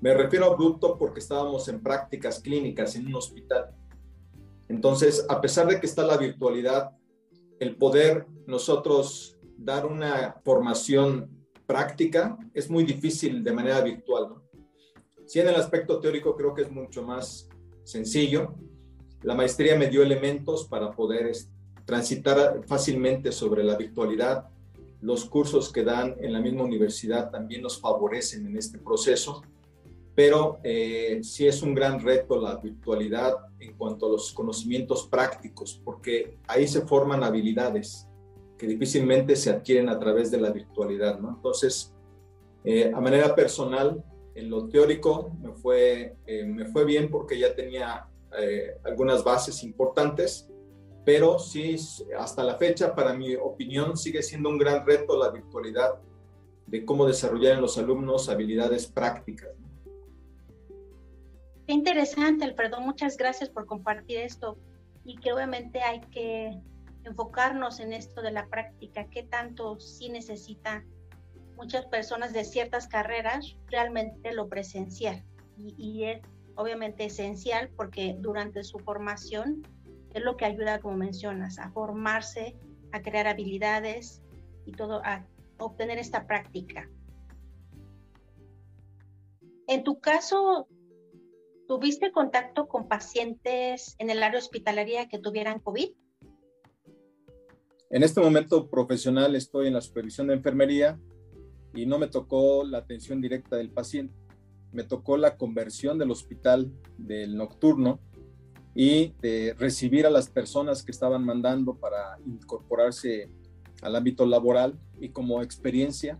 Me 0.00 0.14
refiero 0.14 0.46
a 0.46 0.54
abrupto 0.54 0.96
porque 0.96 1.20
estábamos 1.20 1.68
en 1.68 1.82
prácticas 1.82 2.40
clínicas 2.40 2.94
en 2.94 3.06
un 3.06 3.16
hospital. 3.16 3.74
Entonces, 4.68 5.26
a 5.28 5.40
pesar 5.40 5.66
de 5.68 5.80
que 5.80 5.86
está 5.86 6.04
la 6.04 6.16
virtualidad, 6.16 6.92
el 7.58 7.76
poder 7.76 8.26
nosotros 8.46 9.36
dar 9.56 9.86
una 9.86 10.36
formación 10.44 11.30
práctica 11.66 12.38
es 12.54 12.70
muy 12.70 12.84
difícil 12.84 13.42
de 13.42 13.52
manera 13.52 13.80
virtual. 13.80 14.28
¿no? 14.28 14.42
Sí, 15.26 15.40
en 15.40 15.48
el 15.48 15.54
aspecto 15.56 16.00
teórico 16.00 16.36
creo 16.36 16.54
que 16.54 16.62
es 16.62 16.70
mucho 16.70 17.02
más 17.02 17.48
sencillo. 17.84 18.54
La 19.22 19.34
maestría 19.34 19.76
me 19.76 19.88
dio 19.88 20.02
elementos 20.02 20.66
para 20.66 20.90
poder 20.90 21.26
transitar 21.84 22.62
fácilmente 22.66 23.32
sobre 23.32 23.64
la 23.64 23.76
virtualidad. 23.76 24.48
Los 25.00 25.24
cursos 25.24 25.72
que 25.72 25.84
dan 25.84 26.16
en 26.20 26.32
la 26.32 26.40
misma 26.40 26.64
universidad 26.64 27.30
también 27.30 27.62
nos 27.62 27.80
favorecen 27.80 28.46
en 28.46 28.56
este 28.56 28.78
proceso, 28.78 29.42
pero 30.14 30.58
eh, 30.62 31.20
sí 31.22 31.46
es 31.46 31.62
un 31.62 31.74
gran 31.74 32.00
reto 32.00 32.40
la 32.40 32.56
virtualidad 32.56 33.34
en 33.58 33.74
cuanto 33.74 34.06
a 34.06 34.10
los 34.10 34.32
conocimientos 34.32 35.06
prácticos, 35.06 35.80
porque 35.84 36.36
ahí 36.46 36.68
se 36.68 36.82
forman 36.82 37.24
habilidades 37.24 38.06
que 38.58 38.66
difícilmente 38.66 39.34
se 39.34 39.50
adquieren 39.50 39.88
a 39.88 39.98
través 39.98 40.30
de 40.30 40.40
la 40.40 40.50
virtualidad, 40.50 41.18
¿no? 41.18 41.30
Entonces, 41.30 41.92
eh, 42.64 42.92
a 42.94 43.00
manera 43.00 43.34
personal, 43.34 44.04
en 44.34 44.50
lo 44.50 44.68
teórico 44.68 45.32
me 45.40 45.52
fue, 45.52 46.16
eh, 46.26 46.44
me 46.44 46.66
fue 46.66 46.84
bien 46.84 47.10
porque 47.10 47.38
ya 47.38 47.54
tenía 47.54 48.06
eh, 48.38 48.76
algunas 48.84 49.24
bases 49.24 49.62
importantes, 49.62 50.48
pero 51.04 51.38
sí, 51.38 51.76
hasta 52.18 52.44
la 52.44 52.56
fecha, 52.56 52.94
para 52.94 53.14
mi 53.14 53.34
opinión, 53.34 53.96
sigue 53.96 54.22
siendo 54.22 54.48
un 54.48 54.58
gran 54.58 54.86
reto 54.86 55.18
la 55.18 55.30
virtualidad 55.30 55.98
de 56.66 56.84
cómo 56.84 57.06
desarrollar 57.06 57.54
en 57.54 57.60
los 57.60 57.76
alumnos 57.76 58.28
habilidades 58.28 58.86
prácticas. 58.86 59.50
Qué 61.66 61.72
interesante, 61.72 62.44
Alfredo. 62.44 62.80
Muchas 62.80 63.16
gracias 63.16 63.50
por 63.50 63.66
compartir 63.66 64.18
esto 64.18 64.56
y 65.04 65.16
que 65.16 65.32
obviamente 65.32 65.80
hay 65.80 66.00
que 66.12 66.60
enfocarnos 67.04 67.80
en 67.80 67.92
esto 67.92 68.22
de 68.22 68.30
la 68.30 68.46
práctica, 68.46 69.08
qué 69.10 69.24
tanto 69.24 69.78
sí 69.80 70.08
necesita 70.08 70.84
muchas 71.56 71.86
personas 71.86 72.32
de 72.32 72.44
ciertas 72.44 72.88
carreras 72.88 73.56
realmente 73.66 74.32
lo 74.32 74.48
presencial. 74.48 75.24
Y, 75.56 76.04
es 76.04 76.20
obviamente 76.56 77.06
esencial 77.06 77.70
porque 77.76 78.16
durante 78.18 78.62
su 78.62 78.78
formación 78.78 79.62
es 80.14 80.22
lo 80.22 80.36
que 80.36 80.44
ayuda, 80.44 80.80
como 80.80 80.96
mencionas, 80.96 81.58
a 81.58 81.70
formarse, 81.70 82.56
a 82.92 83.02
crear 83.02 83.26
habilidades 83.26 84.22
y 84.66 84.72
todo, 84.72 85.02
a 85.04 85.26
obtener 85.58 85.98
esta 85.98 86.26
práctica. 86.26 86.88
En 89.66 89.84
tu 89.84 90.00
caso, 90.00 90.68
¿tuviste 91.66 92.12
contacto 92.12 92.68
con 92.68 92.88
pacientes 92.88 93.94
en 93.98 94.10
el 94.10 94.22
área 94.22 94.38
hospitalaria 94.38 95.08
que 95.08 95.18
tuvieran 95.18 95.60
COVID? 95.60 95.90
En 97.90 98.02
este 98.02 98.20
momento 98.20 98.68
profesional 98.68 99.36
estoy 99.36 99.68
en 99.68 99.74
la 99.74 99.80
supervisión 99.80 100.26
de 100.26 100.34
enfermería 100.34 100.98
y 101.74 101.86
no 101.86 101.98
me 101.98 102.08
tocó 102.08 102.64
la 102.64 102.78
atención 102.78 103.20
directa 103.20 103.56
del 103.56 103.70
paciente. 103.70 104.14
Me 104.72 104.84
tocó 104.84 105.16
la 105.16 105.36
conversión 105.36 105.98
del 105.98 106.10
hospital 106.10 106.72
del 106.96 107.36
nocturno 107.36 108.00
y 108.74 109.12
de 109.20 109.54
recibir 109.58 110.06
a 110.06 110.10
las 110.10 110.28
personas 110.28 110.82
que 110.82 110.92
estaban 110.92 111.24
mandando 111.24 111.74
para 111.74 112.18
incorporarse 112.26 113.28
al 113.82 113.96
ámbito 113.96 114.24
laboral 114.24 114.78
y 115.00 115.10
como 115.10 115.42
experiencia. 115.42 116.18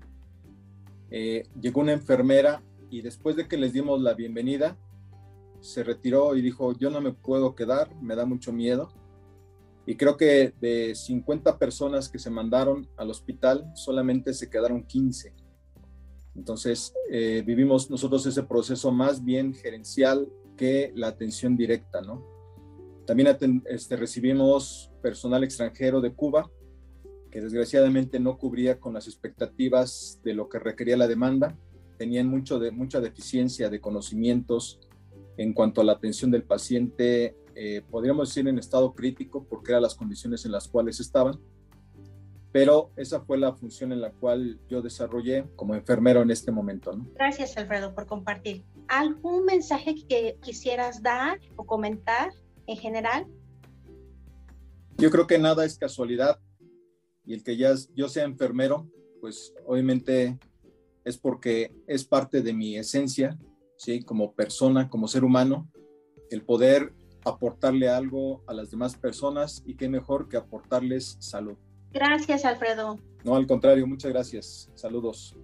Eh, 1.11 1.45
llegó 1.61 1.81
una 1.81 1.93
enfermera 1.93 2.63
y 2.91 3.01
después 3.01 3.37
de 3.37 3.49
que 3.49 3.57
les 3.57 3.73
dimos 3.73 4.01
la 4.01 4.15
bienvenida, 4.15 4.77
se 5.61 5.85
retiró 5.85 6.35
y 6.35 6.43
dijo, 6.43 6.77
yo 6.77 6.91
no 6.91 7.01
me 7.01 7.13
puedo 7.13 7.55
quedar, 7.55 7.95
me 8.03 8.17
da 8.17 8.27
mucho 8.27 8.53
miedo. 8.53 8.93
Y 9.87 9.97
creo 9.97 10.17
que 10.17 10.53
de 10.61 10.95
50 10.95 11.59
personas 11.59 12.09
que 12.09 12.19
se 12.19 12.31
mandaron 12.31 12.89
al 12.97 13.11
hospital, 13.11 13.73
solamente 13.75 14.35
se 14.35 14.51
quedaron 14.51 14.85
15. 14.85 15.35
Entonces, 16.35 16.95
eh, 17.11 17.43
vivimos 17.45 17.91
nosotros 17.91 18.25
ese 18.27 18.43
proceso 18.43 18.91
más 18.91 19.25
bien 19.25 19.55
gerencial 19.55 20.29
que 20.57 20.93
la 20.95 21.09
atención 21.09 21.57
directa, 21.57 22.01
¿no? 22.01 22.32
También 23.07 23.37
este, 23.67 23.97
recibimos 23.97 24.91
personal 25.03 25.45
extranjero 25.45 26.01
de 26.01 26.13
Cuba, 26.13 26.51
que 27.31 27.41
desgraciadamente 27.41 28.21
no 28.21 28.39
cubría 28.39 28.79
con 28.79 28.95
las 28.95 29.07
expectativas 29.07 30.21
de 30.23 30.35
lo 30.35 30.49
que 30.49 30.59
requería 30.59 30.97
la 30.97 31.09
demanda. 31.09 31.57
Tenían 31.99 32.29
mucho 32.29 32.59
de, 32.59 32.71
mucha 32.71 33.01
deficiencia 33.01 33.71
de 33.71 33.81
conocimientos 33.81 34.81
en 35.37 35.53
cuanto 35.53 35.81
a 35.81 35.85
la 35.85 35.93
atención 35.93 36.31
del 36.31 36.45
paciente, 36.45 37.37
eh, 37.55 37.83
podríamos 37.91 38.29
decir 38.29 38.47
en 38.49 38.59
estado 38.59 38.95
crítico, 38.95 39.45
porque 39.49 39.73
eran 39.73 39.83
las 39.83 39.95
condiciones 39.95 40.45
en 40.45 40.53
las 40.53 40.69
cuales 40.69 41.01
estaban 41.01 41.39
pero 42.53 42.93
esa 42.97 43.23
fue 43.23 43.39
la 43.39 43.55
función 43.55 43.93
en 43.93 44.03
la 44.03 44.13
cual 44.13 44.61
yo 44.69 44.83
desarrollé 44.83 45.47
como 45.57 45.75
enfermero 45.75 46.21
en 46.21 46.31
este 46.31 46.53
momento. 46.53 46.93
Gracias, 47.15 47.57
Alfredo, 47.57 47.95
por 47.95 48.07
compartir. 48.07 48.65
¿Algún 48.89 49.47
mensaje 49.47 49.95
que 50.07 50.37
quisieras 50.43 51.03
dar 51.03 51.41
o 51.57 51.65
comentar 51.65 52.31
en 52.67 52.77
general? 52.77 53.27
Yo 54.99 55.11
creo 55.11 55.27
que 55.27 55.39
nada 55.39 55.65
es 55.65 55.79
casualidad 55.79 56.39
y 57.25 57.35
el 57.35 57.43
que 57.43 57.57
ya 57.57 57.75
yo 57.95 58.09
sea 58.09 58.25
enfermero, 58.25 58.89
pues 59.21 59.55
obviamente 59.67 60.39
es 61.05 61.19
porque 61.19 61.75
es 61.87 62.05
parte 62.05 62.43
de 62.43 62.53
mi 62.53 62.77
esencia, 62.77 63.39
¿sí? 63.77 64.03
Como 64.03 64.35
persona, 64.35 64.89
como 64.89 65.09
ser 65.09 65.25
humano, 65.25 65.71
el 66.31 66.43
poder 66.45 66.93
aportarle 67.25 67.89
algo 67.89 68.43
a 68.47 68.55
las 68.55 68.71
demás 68.71 68.97
personas 68.97 69.63
y 69.67 69.77
qué 69.77 69.89
mejor 69.89 70.29
que 70.29 70.37
aportarles 70.37 71.17
salud. 71.21 71.57
Gracias, 71.93 72.45
Alfredo. 72.45 72.99
No, 73.25 73.37
al 73.37 73.47
contrario, 73.47 73.87
muchas 73.87 74.13
gracias. 74.13 74.71
Saludos. 74.75 75.37